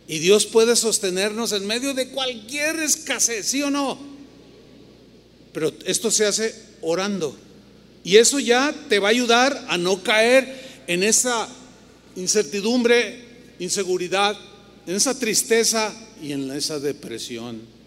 [0.07, 3.99] Y Dios puede sostenernos en medio de cualquier escasez, ¿sí o no?
[5.53, 7.37] Pero esto se hace orando.
[8.05, 11.49] Y eso ya te va a ayudar a no caer en esa
[12.17, 13.23] incertidumbre,
[13.59, 14.37] inseguridad,
[14.87, 17.78] en esa tristeza y en esa depresión.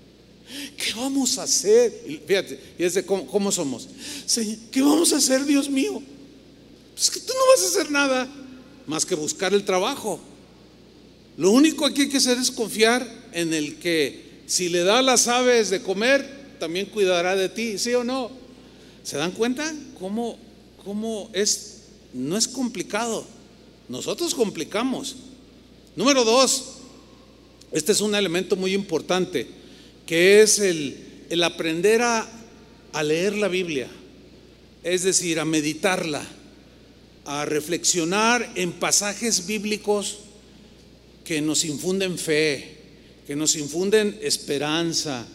[0.78, 2.22] ¿Qué vamos a hacer?
[2.26, 3.88] Fíjate, es de cómo, somos.
[4.26, 6.02] Señor, ¿qué vamos a hacer, Dios mío?
[6.94, 8.30] Pues que tú no vas a hacer nada
[8.88, 10.20] más que buscar el trabajo.
[11.38, 15.28] Lo único que hay que hacer es confiar en el que si le da las
[15.28, 18.30] aves de comer, también cuidará de ti, ¿sí o no?
[19.04, 20.38] ¿Se dan cuenta cómo,
[20.84, 21.84] cómo es?
[22.14, 23.26] No es complicado.
[23.88, 25.16] Nosotros complicamos.
[25.96, 26.64] Número dos,
[27.72, 29.48] este es un elemento muy importante,
[30.06, 30.98] que es el,
[31.30, 32.28] el aprender a,
[32.94, 33.88] a leer la Biblia,
[34.84, 36.24] es decir, a meditarla,
[37.26, 40.20] a reflexionar en pasajes bíblicos
[41.24, 42.78] que nos infunden fe,
[43.28, 45.26] que nos infunden esperanza,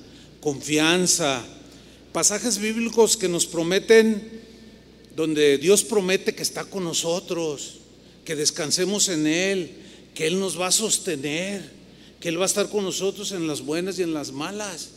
[0.41, 1.45] confianza,
[2.13, 4.43] pasajes bíblicos que nos prometen,
[5.15, 7.79] donde Dios promete que está con nosotros,
[8.25, 9.71] que descansemos en Él,
[10.15, 11.76] que Él nos va a sostener,
[12.21, 14.91] que Él va a estar con nosotros en las buenas y en las malas.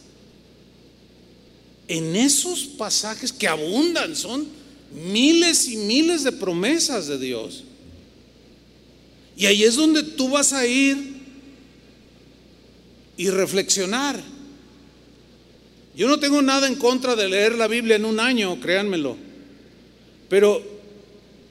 [1.87, 4.47] En esos pasajes que abundan, son
[4.91, 7.63] miles y miles de promesas de Dios.
[9.35, 11.19] Y ahí es donde tú vas a ir
[13.17, 14.21] y reflexionar.
[15.95, 19.17] Yo no tengo nada en contra de leer la Biblia en un año, créanmelo.
[20.29, 20.61] Pero,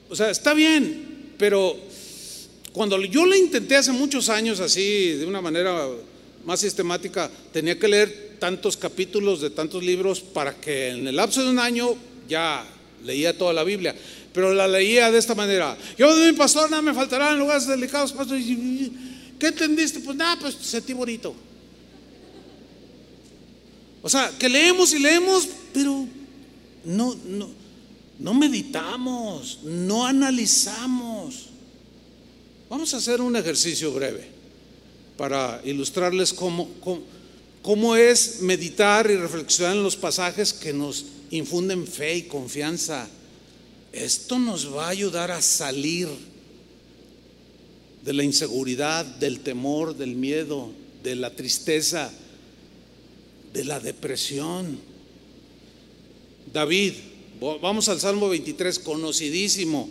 [0.09, 1.77] o sea, está bien, pero
[2.73, 5.87] cuando yo la intenté hace muchos años así, de una manera
[6.45, 11.43] más sistemática, tenía que leer tantos capítulos de tantos libros para que en el lapso
[11.43, 11.95] de un año
[12.27, 12.65] ya
[13.03, 13.95] leía toda la Biblia
[14.33, 15.77] pero la leía de esta manera.
[15.97, 18.37] Yo de mi pastor nada me faltarán lugares delicados, pastor.
[18.37, 19.99] ¿Qué entendiste?
[20.01, 21.35] Pues nada, pues sentí bonito.
[24.01, 26.07] O sea, que leemos y leemos, pero
[26.85, 27.49] no, no,
[28.19, 31.48] no meditamos, no analizamos.
[32.69, 34.27] Vamos a hacer un ejercicio breve
[35.17, 36.69] para ilustrarles cómo,
[37.61, 43.09] cómo, es meditar y reflexionar en los pasajes que nos infunden fe y confianza
[43.91, 46.07] esto nos va a ayudar a salir
[48.03, 50.71] de la inseguridad, del temor, del miedo,
[51.03, 52.11] de la tristeza,
[53.51, 54.79] de la depresión.
[56.53, 56.93] David,
[57.61, 59.89] vamos al Salmo 23, conocidísimo.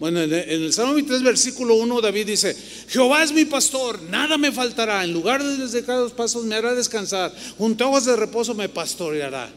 [0.00, 2.56] Bueno, en el Salmo 23, versículo 1, David dice,
[2.88, 7.32] Jehová es mi pastor, nada me faltará, en lugar de cada pasos me hará descansar,
[7.56, 9.48] junto a aguas de reposo me pastoreará.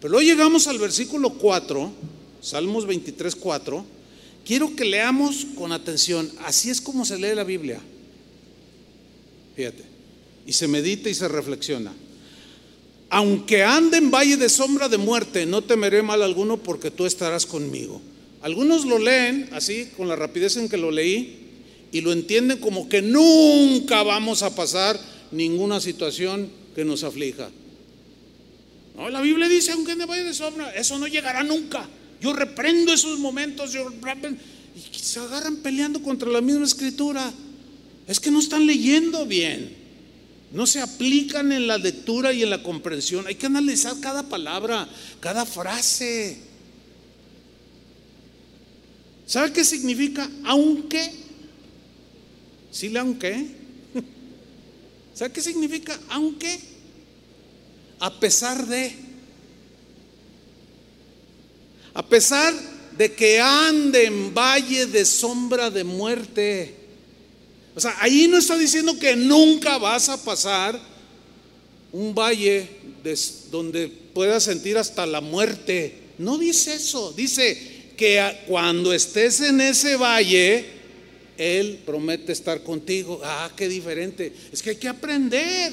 [0.00, 1.92] Pero luego llegamos al versículo 4,
[2.40, 3.84] Salmos 23, 4,
[4.46, 7.80] quiero que leamos con atención, así es como se lee la Biblia.
[9.56, 9.82] Fíjate,
[10.46, 11.92] y se medita y se reflexiona.
[13.10, 17.44] Aunque ande en valle de sombra de muerte, no temeré mal alguno porque tú estarás
[17.44, 18.00] conmigo.
[18.42, 21.38] Algunos lo leen así, con la rapidez en que lo leí,
[21.92, 24.98] y lo entienden como que nunca vamos a pasar
[25.30, 27.50] ninguna situación que nos aflija.
[29.10, 31.88] La Biblia dice, aunque ande valle de sombra, eso no llegará nunca.
[32.20, 33.90] Yo reprendo esos momentos, yo
[34.74, 37.32] y se agarran peleando contra la misma escritura.
[38.06, 39.76] Es que no están leyendo bien.
[40.52, 43.26] No se aplican en la lectura y en la comprensión.
[43.26, 44.88] Hay que analizar cada palabra,
[45.20, 46.38] cada frase.
[49.32, 51.10] ¿Sabe qué significa aunque?
[52.70, 53.46] ¿Sí le aunque?
[55.14, 56.60] ¿Sabe qué significa aunque?
[57.98, 58.94] A pesar de.
[61.94, 62.52] A pesar
[62.98, 66.74] de que ande en valle de sombra de muerte.
[67.74, 70.78] O sea, ahí no está diciendo que nunca vas a pasar
[71.90, 72.68] un valle
[73.50, 76.02] donde puedas sentir hasta la muerte.
[76.18, 77.14] No dice eso.
[77.14, 77.71] Dice,
[78.46, 80.64] cuando estés en ese valle,
[81.36, 83.20] Él promete estar contigo.
[83.24, 84.32] Ah, qué diferente.
[84.52, 85.72] Es que hay que aprender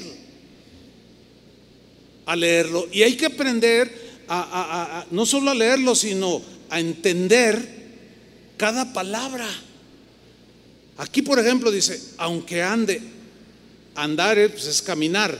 [2.26, 2.88] a leerlo.
[2.92, 3.92] Y hay que aprender
[4.28, 7.80] a, no solo a leerlo, sino a entender
[8.56, 9.48] cada palabra.
[10.98, 13.00] Aquí, por ejemplo, dice, aunque ande,
[13.94, 15.36] andar pues es caminar.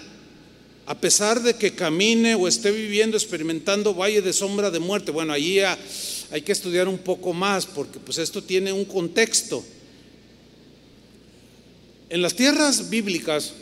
[0.86, 5.12] A pesar de que camine o esté viviendo, experimentando valle de sombra de muerte.
[5.12, 5.60] Bueno, allí
[6.30, 9.64] hay que estudiar un poco más porque pues esto tiene un contexto.
[12.08, 13.52] En las tierras bíblicas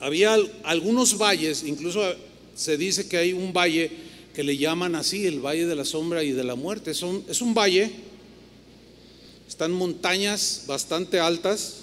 [0.00, 2.02] había algunos valles, incluso
[2.54, 3.90] se dice que hay un valle
[4.34, 6.90] que le llaman así, el Valle de la Sombra y de la Muerte.
[6.90, 7.90] Es un valle,
[9.46, 11.76] están montañas bastante altas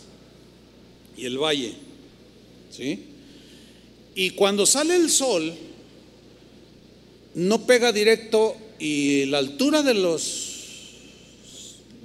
[1.15, 1.75] y el valle,
[2.71, 3.05] ¿sí?
[4.15, 5.53] Y cuando sale el sol,
[7.35, 10.49] no pega directo y la altura de las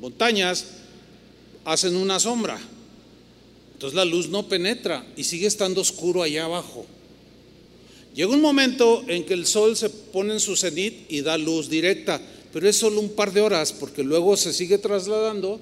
[0.01, 0.67] montañas
[1.65, 2.59] hacen una sombra.
[3.75, 6.85] Entonces la luz no penetra y sigue estando oscuro allá abajo.
[8.15, 11.69] Llega un momento en que el sol se pone en su cenit y da luz
[11.69, 12.21] directa,
[12.53, 15.61] pero es solo un par de horas porque luego se sigue trasladando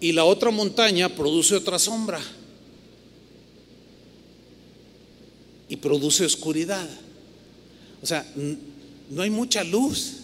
[0.00, 2.20] y la otra montaña produce otra sombra
[5.68, 6.88] y produce oscuridad.
[8.02, 8.26] O sea,
[9.14, 10.14] no hay mucha luz.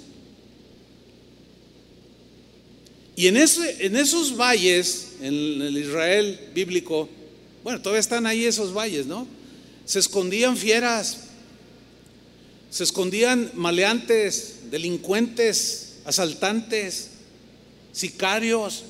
[3.16, 7.08] Y en, ese, en esos valles, en el Israel bíblico,
[7.62, 9.26] bueno, todavía están ahí esos valles, ¿no?
[9.84, 11.24] Se escondían fieras,
[12.70, 17.10] se escondían maleantes, delincuentes, asaltantes,
[17.92, 18.84] sicarios.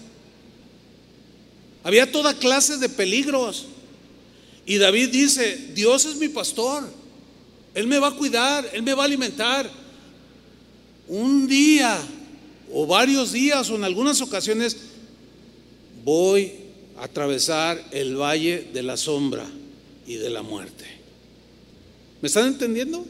[1.83, 3.67] Había toda clase de peligros.
[4.65, 6.89] Y David dice, Dios es mi pastor,
[7.75, 9.80] Él me va a cuidar, Él me va a alimentar
[11.11, 12.01] un día
[12.73, 14.77] o varios días o en algunas ocasiones
[16.05, 16.53] voy
[16.97, 19.45] a atravesar el valle de la sombra
[20.07, 20.85] y de la muerte.
[22.23, 23.05] ¿Me están entendiendo?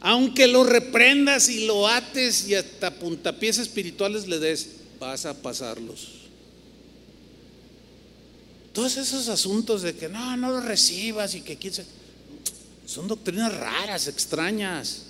[0.00, 4.68] Aunque lo reprendas y lo ates y hasta puntapiés espirituales le des,
[5.00, 6.08] vas a pasarlos.
[8.74, 11.86] Todos esos asuntos de que no, no lo recibas y que quieres
[12.86, 15.04] son doctrinas raras, extrañas.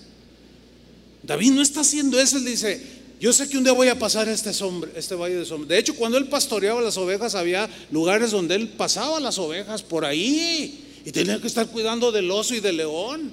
[1.22, 2.80] David no está haciendo eso, él dice,
[3.20, 4.50] yo sé que un día voy a pasar este,
[4.96, 5.68] este valle de sombra.
[5.68, 10.04] De hecho, cuando él pastoreaba las ovejas, había lugares donde él pasaba las ovejas por
[10.04, 13.32] ahí y tenía que estar cuidando del oso y del león.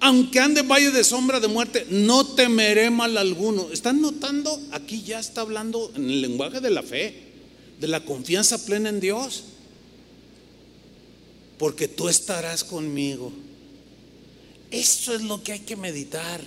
[0.00, 3.68] Aunque ande valle de sombra de muerte, no temeré mal alguno.
[3.72, 4.60] ¿Están notando?
[4.72, 7.14] Aquí ya está hablando en el lenguaje de la fe,
[7.80, 9.44] de la confianza plena en Dios
[11.58, 13.32] porque tú estarás conmigo.
[14.70, 16.40] Eso es lo que hay que meditar.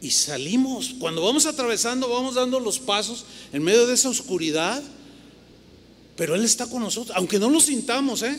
[0.00, 4.82] Y salimos, cuando vamos atravesando, vamos dando los pasos en medio de esa oscuridad,
[6.16, 8.38] pero Él está con nosotros, aunque no lo sintamos, ¿eh?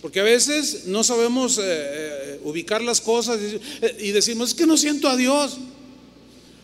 [0.00, 3.38] Porque a veces no sabemos eh, eh, ubicar las cosas
[3.98, 5.58] y decimos, es que no siento a Dios.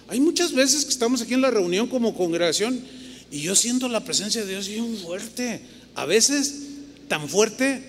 [0.08, 2.82] Hay muchas veces que estamos aquí en la reunión como congregación
[3.30, 5.60] y yo siento la presencia de Dios bien fuerte.
[5.94, 6.54] A veces
[7.08, 7.82] tan fuerte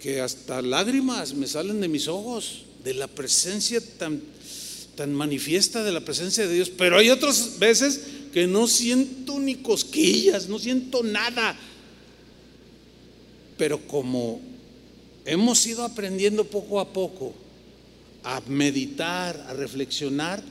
[0.00, 4.20] que hasta lágrimas me salen de mis ojos, de la presencia tan,
[4.94, 6.70] tan manifiesta de la presencia de Dios.
[6.70, 8.00] Pero hay otras veces
[8.32, 11.56] que no siento ni cosquillas, no siento nada.
[13.56, 14.40] Pero como
[15.24, 17.34] hemos ido aprendiendo poco a poco
[18.22, 20.42] a meditar, a reflexionar,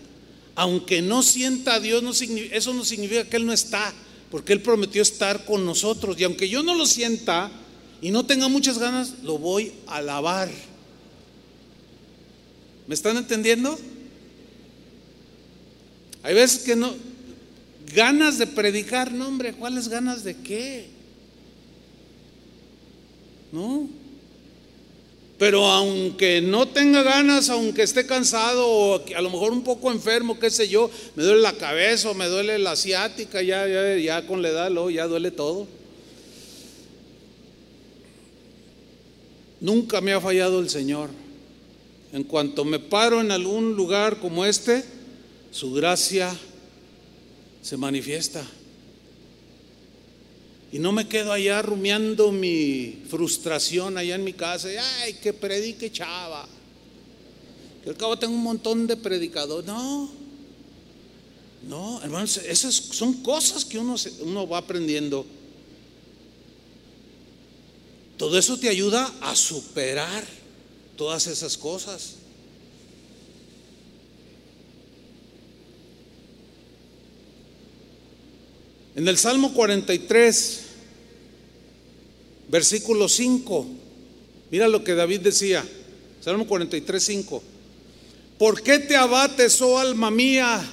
[0.55, 2.03] aunque no sienta a Dios,
[2.51, 3.93] eso no significa que Él no está,
[4.31, 6.19] porque Él prometió estar con nosotros.
[6.19, 7.52] Y aunque yo no lo sienta
[8.02, 10.49] y no tenga muchas ganas, lo voy a alabar.
[12.88, 13.77] ¿Me están entendiendo?
[16.23, 16.93] Hay veces que no,
[17.93, 20.88] ganas de predicar, no hombre, ¿cuáles ganas de qué?
[23.52, 23.88] ¿No?
[25.38, 30.40] Pero aunque no tenga ganas, aunque esté cansado o a lo mejor un poco enfermo,
[30.40, 34.26] qué sé yo, me duele la cabeza o me duele la asiática, ya, ya, ya
[34.28, 35.68] con la edad ya duele todo.
[39.60, 41.10] Nunca me ha fallado el Señor.
[42.14, 44.86] En cuanto me paro en algún lugar como este,
[45.52, 46.34] su gracia
[47.62, 48.45] se manifiesta.
[50.76, 54.68] Y no me quedo allá rumiando mi frustración allá en mi casa.
[54.99, 56.45] Ay, que predique chava.
[57.81, 59.65] Que al cabo tengo un montón de predicadores.
[59.65, 60.11] No,
[61.69, 65.26] no, hermanos, esas son cosas que uno, uno va aprendiendo.
[68.18, 70.26] Todo eso te ayuda a superar
[70.97, 72.15] todas esas cosas.
[78.97, 80.64] En el Salmo 43,
[82.49, 83.67] versículo 5.
[84.51, 85.65] Mira lo que David decía.
[86.22, 87.43] Salmo 43, 5.
[88.38, 90.63] ¿Por qué te abates, oh alma mía?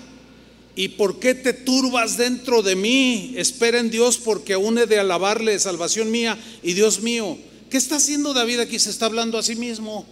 [0.75, 3.35] ¿Y por qué te turbas dentro de mí?
[3.37, 7.37] Espera en Dios porque aún he de alabarle, salvación mía y Dios mío.
[7.71, 8.79] ¿Qué está haciendo David aquí?
[8.79, 10.07] Se está hablando a sí mismo.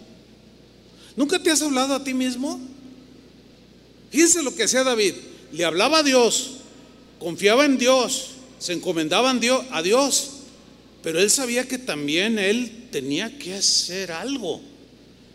[1.16, 2.60] ¿Nunca te has hablado a ti mismo?
[4.10, 5.14] Fíjense lo que hacía David.
[5.52, 6.58] Le hablaba a Dios,
[7.18, 10.39] confiaba en Dios, se encomendaba a Dios
[11.02, 14.60] pero él sabía que también él tenía que hacer algo.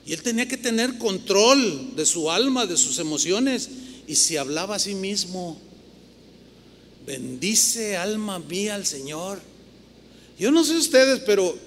[0.05, 3.69] Y él tenía que tener control de su alma, de sus emociones.
[4.07, 5.59] Y si hablaba a sí mismo,
[7.07, 9.41] bendice alma mía al Señor.
[10.37, 11.57] Yo no sé ustedes, pero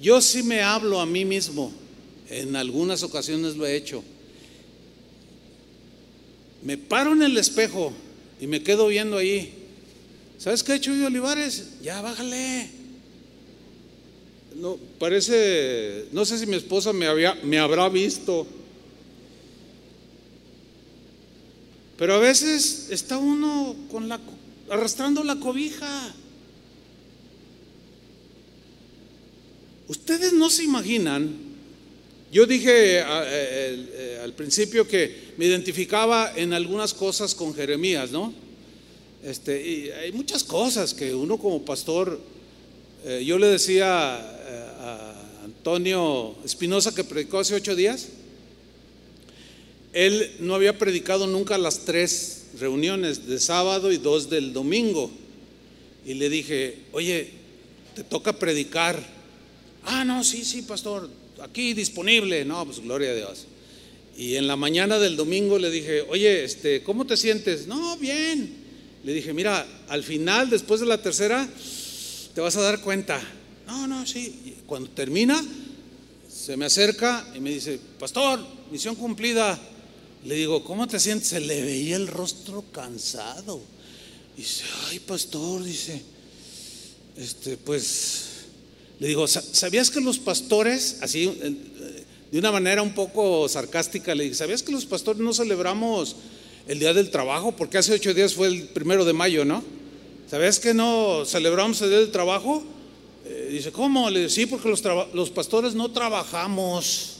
[0.00, 1.72] yo sí me hablo a mí mismo.
[2.28, 4.04] En algunas ocasiones lo he hecho.
[6.62, 7.92] Me paro en el espejo
[8.40, 9.65] y me quedo viendo ahí
[10.38, 11.80] ¿Sabes qué ha hecho Olivares?
[11.82, 12.70] Ya bájale.
[14.56, 18.46] No, parece, no sé si mi esposa me, había, me habrá visto.
[21.98, 24.20] Pero a veces está uno con la,
[24.70, 26.14] arrastrando la cobija.
[29.88, 31.34] Ustedes no se imaginan,
[32.32, 38.45] yo dije eh, al principio que me identificaba en algunas cosas con Jeremías, ¿no?
[39.26, 42.20] Este, y hay muchas cosas que uno como pastor,
[43.04, 48.06] eh, yo le decía eh, a Antonio Espinosa que predicó hace ocho días,
[49.92, 55.10] él no había predicado nunca las tres reuniones de sábado y dos del domingo.
[56.06, 57.30] Y le dije, oye,
[57.96, 59.02] te toca predicar.
[59.82, 61.10] Ah, no, sí, sí, pastor,
[61.42, 62.44] aquí disponible.
[62.44, 63.46] No, pues gloria a Dios.
[64.16, 67.66] Y en la mañana del domingo le dije, oye, este, ¿cómo te sientes?
[67.66, 68.65] No, bien.
[69.06, 71.48] Le dije, mira, al final, después de la tercera,
[72.34, 73.20] te vas a dar cuenta.
[73.64, 74.56] No, no, sí.
[74.66, 75.40] cuando termina,
[76.28, 79.56] se me acerca y me dice, pastor, misión cumplida.
[80.24, 81.28] Le digo, ¿cómo te sientes?
[81.28, 83.60] Se le veía el rostro cansado.
[84.36, 86.02] Y dice, ay, pastor, dice,
[87.16, 88.24] este, pues,
[88.98, 91.26] le digo, ¿sabías que los pastores, así,
[92.32, 96.16] de una manera un poco sarcástica, le dije, ¿sabías que los pastores no celebramos
[96.66, 99.62] el Día del Trabajo, porque hace ocho días fue el primero de mayo, ¿no?
[100.28, 102.64] ¿Sabes que no celebramos el Día del Trabajo?
[103.24, 104.10] Eh, dice, ¿cómo?
[104.10, 107.18] Le dice, sí, porque los, pastores no trabajamos.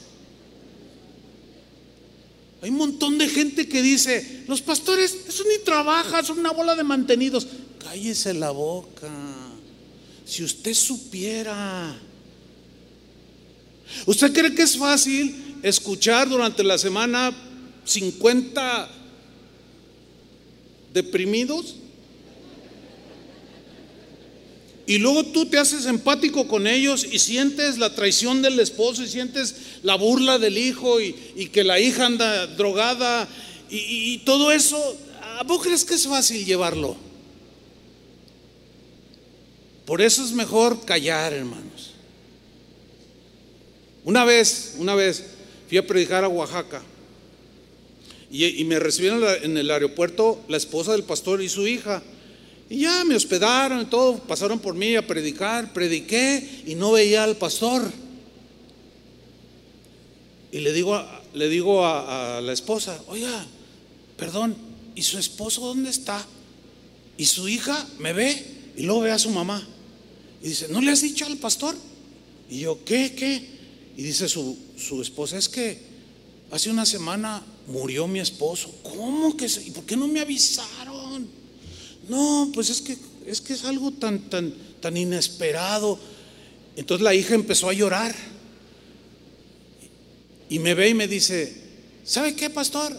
[2.63, 6.75] Hay un montón de gente que dice, los pastores, eso ni trabajan, son una bola
[6.75, 7.47] de mantenidos.
[7.79, 9.09] Cállese la boca.
[10.25, 11.97] Si usted supiera.
[14.07, 17.33] ¿Usted cree que es fácil escuchar durante la semana
[17.85, 18.96] 50
[20.97, 21.77] deprimidos.
[24.87, 29.09] Y luego tú te haces empático con ellos y sientes la traición del esposo y
[29.09, 31.13] sientes la burla del hijo y,
[31.53, 33.29] que la hija anda drogada
[33.69, 34.97] y, todo eso.
[35.39, 36.97] ¿A vos crees que es fácil llevarlo?
[39.85, 41.93] Por eso es mejor callar, hermanos.
[44.05, 45.25] Una vez, una vez,
[45.69, 46.83] fui a predicar a Oaxaca
[48.31, 52.03] y, me recibieron en el aeropuerto la esposa del pastor y su hija.
[52.69, 57.23] Y ya me hospedaron y todo, pasaron por mí a predicar, prediqué y no veía
[57.23, 57.83] al pastor.
[60.51, 61.01] Y le digo,
[61.35, 63.47] le digo a, a la esposa, oiga,
[64.17, 64.57] perdón,
[64.95, 66.27] ¿y su esposo dónde está?
[67.17, 68.45] Y su hija me ve
[68.77, 69.67] y luego ve a su mamá.
[70.43, 71.77] Y dice, ¿no le has dicho al pastor?
[72.51, 73.15] Y yo, ¿qué?
[73.15, 73.43] ¿Qué?
[73.97, 75.81] Y dice su, su esposa, es que
[76.51, 78.73] hace una semana murió mi esposo.
[78.83, 79.47] ¿Cómo que?
[79.47, 81.29] ¿Y por qué no me avisaron?
[82.09, 85.99] No, pues es que es que es algo tan tan tan inesperado.
[86.77, 88.15] Entonces la hija empezó a llorar.
[90.49, 91.53] Y me ve y me dice,
[92.05, 92.97] ¿sabe qué, pastor?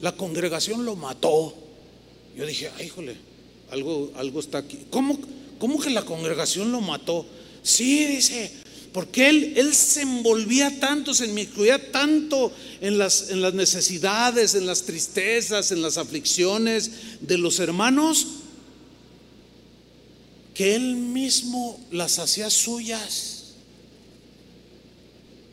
[0.00, 1.54] La congregación lo mató.
[2.36, 3.16] Yo dije, ay, híjole,
[3.70, 4.80] algo, algo está aquí.
[4.90, 5.18] ¿Cómo,
[5.58, 7.24] ¿Cómo que la congregación lo mató?
[7.62, 8.52] Sí, dice,
[8.92, 14.66] porque él, él se envolvía tanto, se incluía tanto en las, en las necesidades, en
[14.66, 16.90] las tristezas, en las aflicciones
[17.20, 18.26] de los hermanos,
[20.54, 23.54] que él mismo las hacía suyas.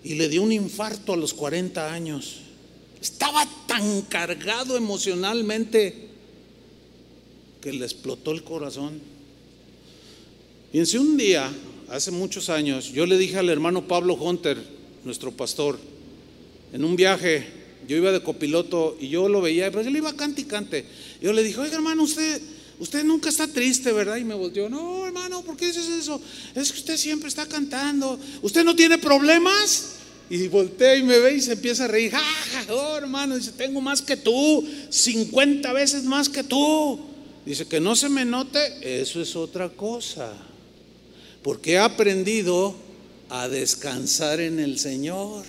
[0.03, 2.38] Y le dio un infarto a los 40 años.
[2.99, 6.07] Estaba tan cargado emocionalmente
[7.61, 8.99] que le explotó el corazón.
[10.73, 11.51] Y en un día
[11.89, 14.57] hace muchos años, yo le dije al hermano Pablo Hunter,
[15.03, 15.80] nuestro pastor,
[16.73, 17.47] en un viaje,
[17.88, 20.85] yo iba de copiloto y yo lo veía, pero él iba cante y cante.
[21.22, 22.41] Yo le dije, oiga hermano, usted,
[22.80, 24.18] usted nunca está triste, ¿verdad?
[24.18, 26.22] Y me volteó, no hermano, ¿por qué dices eso?
[26.53, 28.19] Es que usted siempre está cantando.
[28.41, 29.93] ¿Usted no tiene problemas?
[30.30, 32.11] Y voltea y me ve y se empieza a reír.
[32.11, 33.38] ¡Ja, oh, hermano!
[33.38, 36.99] Dice, tengo más que tú, 50 veces más que tú.
[37.45, 38.59] Dice, que no se me note,
[39.01, 40.34] eso es otra cosa
[41.43, 42.76] porque he aprendido
[43.30, 45.45] a descansar en el Señor,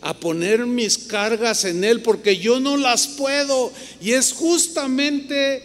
[0.00, 3.72] a poner mis cargas en Él, porque yo no las puedo.
[4.00, 5.62] Y es justamente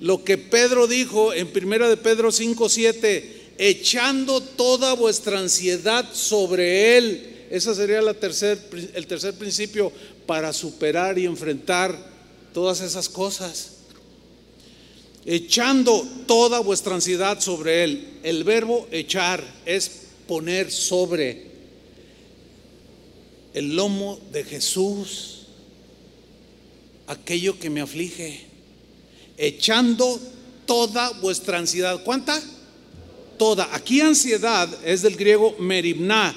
[0.00, 6.96] lo que Pedro dijo en primera de Pedro 5, 7, echando toda vuestra ansiedad sobre
[6.96, 7.46] Él.
[7.50, 9.92] Ese sería la el tercer principio
[10.26, 11.96] para superar y enfrentar
[12.52, 13.73] todas esas cosas
[15.26, 18.18] echando toda vuestra ansiedad sobre Él.
[18.22, 19.90] El verbo echar es
[20.26, 21.46] poner sobre
[23.54, 25.46] el lomo de Jesús
[27.06, 28.44] aquello que me aflige.
[29.36, 30.20] Echando
[30.66, 32.02] toda vuestra ansiedad.
[32.04, 32.40] ¿Cuánta?
[33.38, 33.74] Toda.
[33.74, 36.34] Aquí ansiedad es del griego merimna,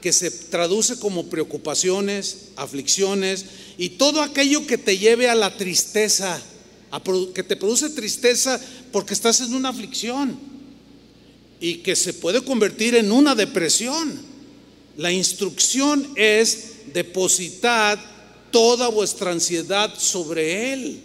[0.00, 3.46] que se traduce como preocupaciones, aflicciones
[3.78, 6.42] y todo aquello que te lleve a la tristeza
[7.34, 8.60] que te produce tristeza
[8.90, 10.38] porque estás en una aflicción
[11.60, 14.20] y que se puede convertir en una depresión.
[14.96, 17.98] La instrucción es depositar
[18.50, 21.00] toda vuestra ansiedad sobre Él.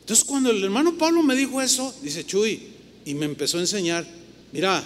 [0.00, 2.60] Entonces cuando el hermano Pablo me dijo eso, dice Chuy,
[3.04, 4.04] y me empezó a enseñar,
[4.52, 4.82] mira,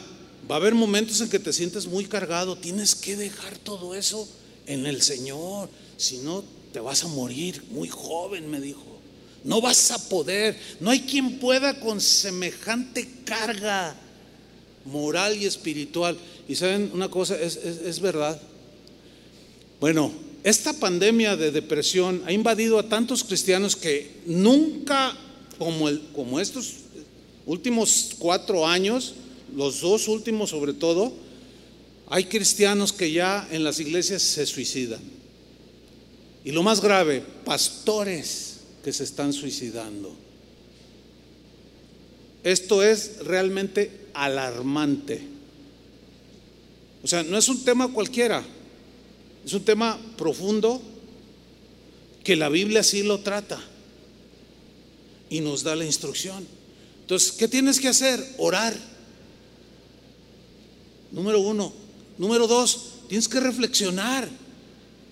[0.51, 4.29] va a haber momentos en que te sientes muy cargado, tienes que dejar todo eso
[4.67, 8.85] en el Señor, si no te vas a morir muy joven, me dijo.
[9.45, 10.59] No vas a poder.
[10.81, 13.97] No hay quien pueda con semejante carga
[14.87, 16.17] moral y espiritual.
[16.49, 18.41] Y saben una cosa, es, verdad.
[19.81, 20.13] Bueno,
[20.43, 25.17] esta pandemia de depresión ha invadido a tantos cristianos que nunca,
[25.59, 26.75] como, el, como estos
[27.47, 29.15] últimos cuatro años,
[29.55, 31.13] los dos últimos sobre todo,
[32.09, 35.01] hay cristianos que ya en las iglesias se suicidan.
[36.47, 40.15] Y lo más grave, pastores que se están suicidando.
[42.45, 45.27] Esto es realmente alarmante.
[47.03, 48.45] O sea, no es un tema cualquiera,
[49.45, 50.81] es un tema profundo
[52.23, 53.61] que la Biblia sí lo trata
[55.29, 56.47] y nos da la instrucción.
[57.01, 58.25] Entonces, ¿qué tienes que hacer?
[58.39, 58.77] Orar.
[61.11, 61.73] Número uno.
[62.19, 64.46] Número dos, tienes que reflexionar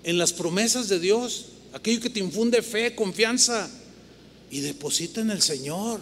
[0.04, 3.68] en las promesas de Dios, aquello que te infunde fe, confianza,
[4.50, 6.00] y deposita en el Señor.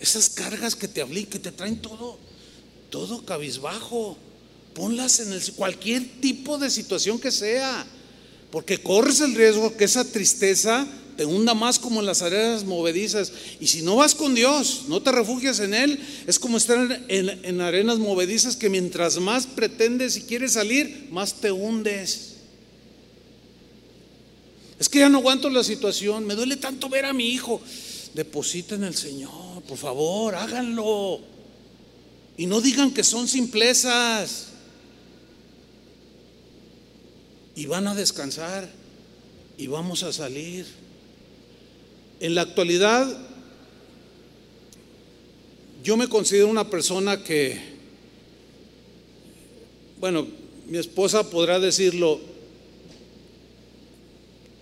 [0.00, 2.18] Esas cargas que te hablé, que te traen todo,
[2.88, 4.16] todo cabizbajo,
[4.74, 7.86] ponlas en el, cualquier tipo de situación que sea,
[8.50, 10.86] porque corres el riesgo que esa tristeza
[11.18, 13.30] te hunda más como en las arenas movedizas.
[13.60, 17.60] Y si no vas con Dios, no te refugias en Él, es como estar en
[17.60, 22.39] arenas movedizas que mientras más pretendes y quieres salir, más te hundes.
[24.80, 27.60] Es que ya no aguanto la situación, me duele tanto ver a mi hijo.
[28.14, 31.20] Deposita en el Señor, por favor, háganlo.
[32.38, 34.46] Y no digan que son simplezas.
[37.54, 38.70] Y van a descansar
[39.58, 40.66] y vamos a salir.
[42.18, 43.06] En la actualidad,
[45.84, 47.60] yo me considero una persona que,
[50.00, 50.26] bueno,
[50.66, 52.29] mi esposa podrá decirlo,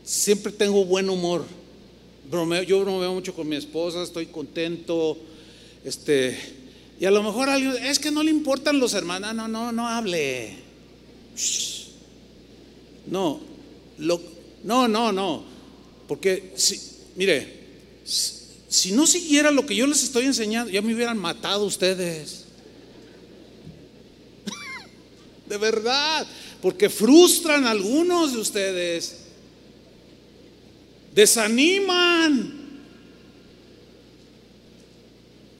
[0.08, 1.44] siempre tengo buen humor.
[2.66, 5.18] yo bromeo mucho con mi esposa, estoy contento.
[5.84, 6.36] Este,
[6.98, 9.34] y a lo mejor alguien, es que no le importan los hermanos.
[9.34, 10.56] No, no, no hable.
[13.06, 13.40] No,
[14.64, 15.44] no, no, no.
[16.08, 16.80] Porque, si,
[17.14, 17.58] mire,
[18.04, 22.46] si no siguiera lo que yo les estoy enseñando, ya me hubieran matado ustedes.
[25.46, 26.26] de verdad,
[26.62, 29.27] porque frustran a algunos de ustedes,
[31.14, 32.58] desaniman.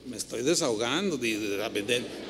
[0.07, 1.19] Me estoy desahogando,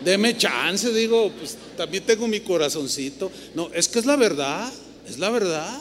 [0.04, 3.30] deme chance, digo, pues también tengo mi corazoncito.
[3.54, 4.72] No, es que es la verdad,
[5.08, 5.80] es la verdad.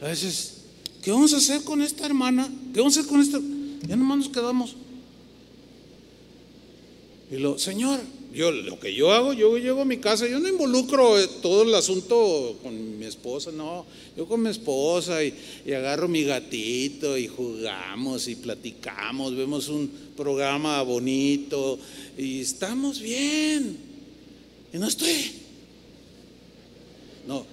[0.00, 0.54] A veces,
[1.02, 2.48] ¿qué vamos a hacer con esta hermana?
[2.72, 3.38] ¿Qué vamos a hacer con esta?
[3.86, 4.76] Ya nomás nos quedamos.
[7.30, 8.00] Y lo, Señor,
[8.36, 11.62] yo lo que yo hago, yo llego a mi casa, yo no involucro eh, todo
[11.62, 15.32] el asunto con mi esposa, no, yo con mi esposa y,
[15.72, 21.78] agarro mi gatito y jugamos y platicamos, vemos un programa bonito
[22.18, 23.78] y estamos bien.
[24.70, 25.32] Y no estoy.
[27.26, 27.46] No,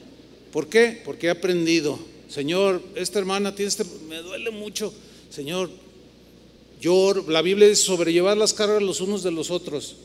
[0.52, 1.02] ¿por qué?
[1.06, 1.98] Porque he aprendido,
[2.28, 4.94] Señor, esta hermana tiene este, me duele mucho,
[5.30, 5.70] Señor,
[6.82, 9.96] yo, la Biblia dice sobrellevar las cargas los unos de los otros.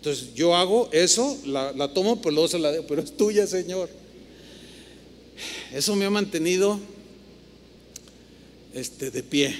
[0.00, 3.90] Entonces yo hago eso, la, tomo, pero luego se la dejo, pero es tuya, Señor.
[5.74, 6.80] Eso me ha mantenido
[8.72, 9.54] este, de pie.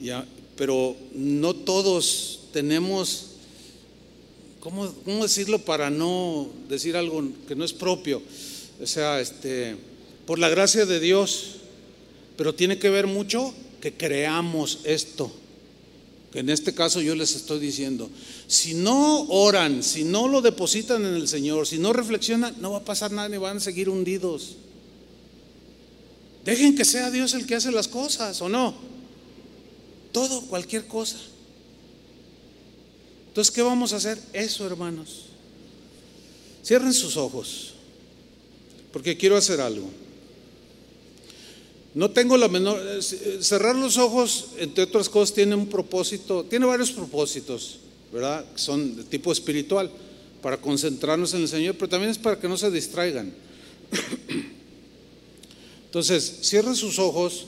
[0.00, 3.36] Ya, pero no todos tenemos,
[4.58, 8.20] ¿cómo, ¿cómo, decirlo para no decir algo que no es propio?
[8.82, 9.76] O sea, este,
[10.26, 11.58] por la gracia de Dios,
[12.36, 15.30] pero tiene que ver mucho que creamos esto.
[16.34, 18.10] En este caso yo les estoy diciendo,
[18.48, 22.78] si no oran, si no lo depositan en el Señor, si no reflexionan, no va
[22.78, 24.56] a pasar nada ni van a seguir hundidos.
[26.44, 28.74] Dejen que sea Dios el que hace las cosas, ¿o no?
[30.10, 31.18] Todo, cualquier cosa.
[33.28, 34.18] Entonces, ¿qué vamos a hacer?
[34.32, 35.26] Eso, hermanos.
[36.64, 37.74] Cierren sus ojos,
[38.92, 39.88] porque quiero hacer algo.
[41.94, 42.78] No tengo la menor...
[42.78, 47.78] Eh, eh, cerrar los ojos, entre otras cosas, tiene un propósito, tiene varios propósitos,
[48.12, 48.44] ¿verdad?
[48.56, 49.90] son de tipo espiritual,
[50.42, 53.32] para concentrarnos en el Señor, pero también es para que no se distraigan.
[55.86, 57.46] Entonces, cierre sus ojos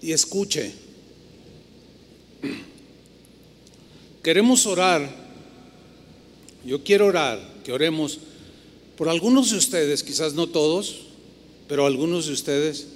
[0.00, 0.72] y escuche.
[4.22, 5.08] Queremos orar,
[6.64, 8.18] yo quiero orar, que oremos
[8.96, 11.07] por algunos de ustedes, quizás no todos,
[11.68, 12.86] pero algunos de ustedes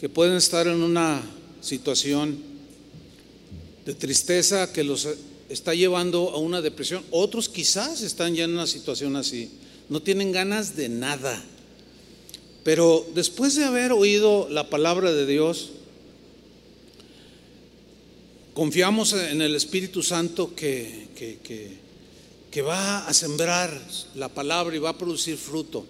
[0.00, 1.22] que pueden estar en una
[1.60, 2.38] situación
[3.86, 5.08] de tristeza que los
[5.48, 9.50] está llevando a una depresión, otros quizás están ya en una situación así,
[9.88, 11.42] no tienen ganas de nada.
[12.64, 15.70] Pero después de haber oído la palabra de Dios,
[18.54, 21.38] confiamos en el Espíritu Santo que, que,
[22.50, 23.80] que va a sembrar
[24.14, 25.86] la palabra y va a producir fruto.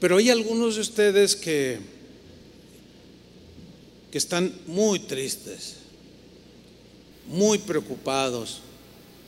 [0.00, 1.78] Pero hay algunos de ustedes que,
[4.10, 5.76] que están muy tristes,
[7.28, 8.60] muy preocupados,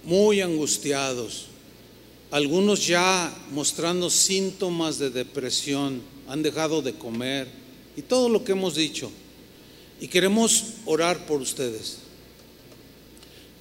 [0.04, 1.46] muy angustiados,
[2.30, 7.48] algunos ya mostrando síntomas de depresión, han dejado de comer
[7.96, 9.10] y todo lo que hemos dicho.
[10.00, 11.98] Y queremos orar por ustedes.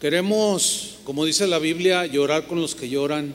[0.01, 3.33] Queremos, como dice la Biblia, llorar con los que lloran,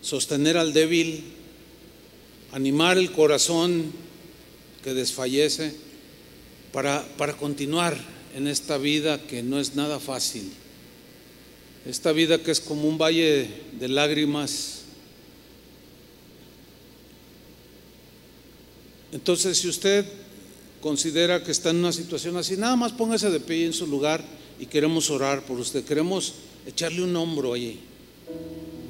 [0.00, 1.22] sostener al débil
[2.52, 3.92] animar el corazón
[4.82, 5.74] que desfallece
[6.72, 7.96] para, para continuar
[8.34, 10.50] en esta vida que no es nada fácil.
[11.86, 13.48] Esta vida que es como un valle
[13.78, 14.82] de lágrimas.
[19.12, 20.06] Entonces, si usted
[20.80, 24.24] considera que está en una situación así, nada más póngase de pie en su lugar
[24.58, 25.84] y queremos orar por usted.
[25.84, 26.34] Queremos
[26.66, 27.80] echarle un hombro allí.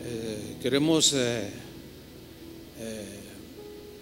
[0.04, 1.50] Eh, queremos eh,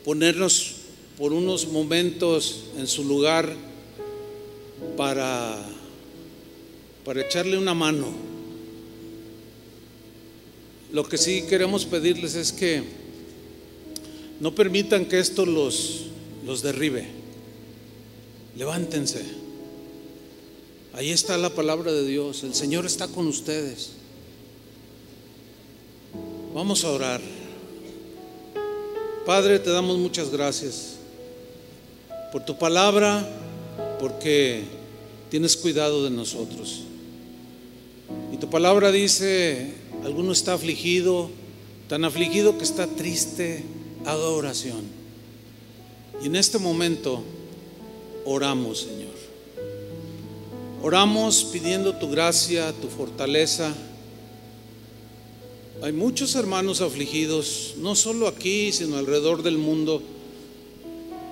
[0.09, 0.77] ponernos
[1.19, 3.55] por unos momentos en su lugar
[4.97, 5.55] para,
[7.05, 8.07] para echarle una mano.
[10.93, 12.85] Lo que sí queremos pedirles es que
[14.41, 16.07] no permitan que esto los,
[16.47, 17.07] los derribe.
[18.57, 19.27] Levántense.
[20.95, 22.45] Ahí está la palabra de Dios.
[22.45, 23.91] El Señor está con ustedes.
[26.55, 27.38] Vamos a orar.
[29.29, 30.95] Padre, te damos muchas gracias
[32.33, 33.29] por tu palabra,
[34.01, 34.63] porque
[35.29, 36.81] tienes cuidado de nosotros.
[38.33, 41.29] Y tu palabra dice, alguno está afligido,
[41.91, 43.65] tan afligido que está triste,
[44.07, 44.81] haga oración.
[46.23, 47.23] Y en este momento
[48.25, 49.15] oramos, Señor.
[50.83, 53.75] Oramos pidiendo tu gracia, tu fortaleza.
[55.81, 60.03] Hay muchos hermanos afligidos, no solo aquí, sino alrededor del mundo.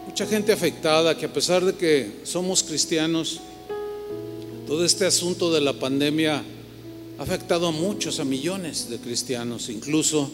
[0.06, 3.40] Mucha gente afectada que a pesar de que somos cristianos,
[4.68, 6.44] todo este asunto de la pandemia
[7.18, 10.30] ha afectado a muchos, a millones de cristianos incluso.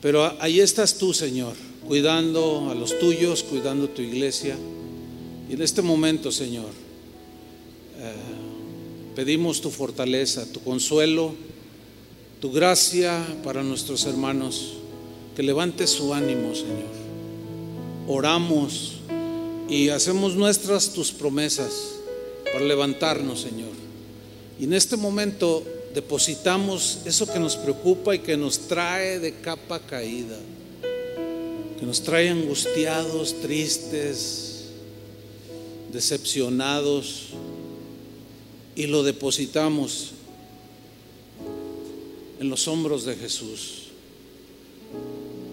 [0.00, 1.54] Pero ahí estás tú, Señor,
[1.86, 4.56] cuidando a los tuyos, cuidando tu iglesia.
[5.48, 6.70] Y en este momento, Señor,
[8.00, 8.12] eh,
[9.14, 11.51] pedimos tu fortaleza, tu consuelo,
[12.42, 14.72] tu gracia para nuestros hermanos,
[15.36, 16.90] que levante su ánimo, Señor.
[18.08, 18.94] Oramos
[19.68, 21.92] y hacemos nuestras tus promesas
[22.52, 23.70] para levantarnos, Señor.
[24.58, 25.62] Y en este momento
[25.94, 30.36] depositamos eso que nos preocupa y que nos trae de capa caída,
[31.78, 34.64] que nos trae angustiados, tristes,
[35.92, 37.28] decepcionados,
[38.74, 40.14] y lo depositamos
[42.42, 43.84] en los hombros de Jesús.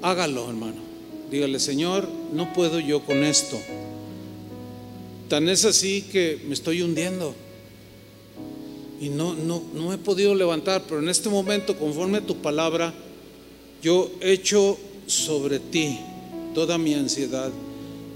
[0.01, 0.81] Hágalo, hermano.
[1.29, 3.59] Dígale, Señor, no puedo yo con esto.
[5.27, 7.35] Tan es así que me estoy hundiendo.
[8.99, 12.91] Y no, no, no he podido levantar, pero en este momento, conforme a tu palabra,
[13.83, 14.75] yo echo
[15.05, 15.99] sobre ti
[16.55, 17.51] toda mi ansiedad,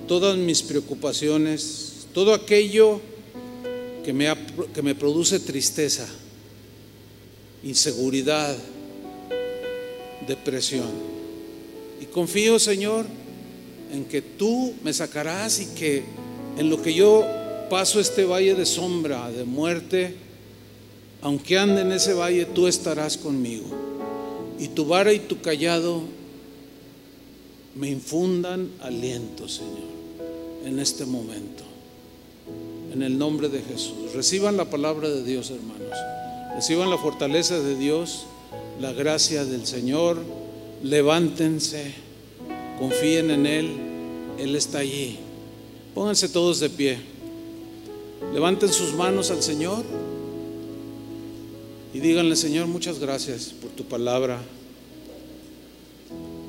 [0.07, 2.99] todas mis preocupaciones, todo aquello
[4.03, 4.33] que me,
[4.73, 6.07] que me produce tristeza,
[7.63, 8.55] inseguridad,
[10.27, 10.89] depresión.
[12.01, 13.05] Y confío, Señor,
[13.91, 16.03] en que tú me sacarás y que
[16.57, 17.25] en lo que yo
[17.69, 20.15] paso este valle de sombra, de muerte,
[21.21, 23.65] aunque ande en ese valle, tú estarás conmigo.
[24.59, 26.01] Y tu vara y tu callado
[27.75, 29.89] me infundan aliento, Señor,
[30.65, 31.63] en este momento
[32.93, 34.13] en el nombre de Jesús.
[34.13, 35.97] Reciban la palabra de Dios, hermanos.
[36.55, 38.25] Reciban la fortaleza de Dios,
[38.79, 40.17] la gracia del Señor.
[40.83, 41.93] Levántense,
[42.79, 43.77] confíen en Él.
[44.37, 45.17] Él está allí.
[45.93, 46.97] Pónganse todos de pie.
[48.33, 49.83] Levanten sus manos al Señor
[51.93, 54.41] y díganle, Señor, muchas gracias por tu palabra.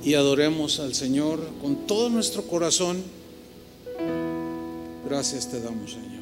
[0.03, 3.03] Y adoremos al Señor con todo nuestro corazón.
[5.07, 6.14] Gracias te damos, Señor.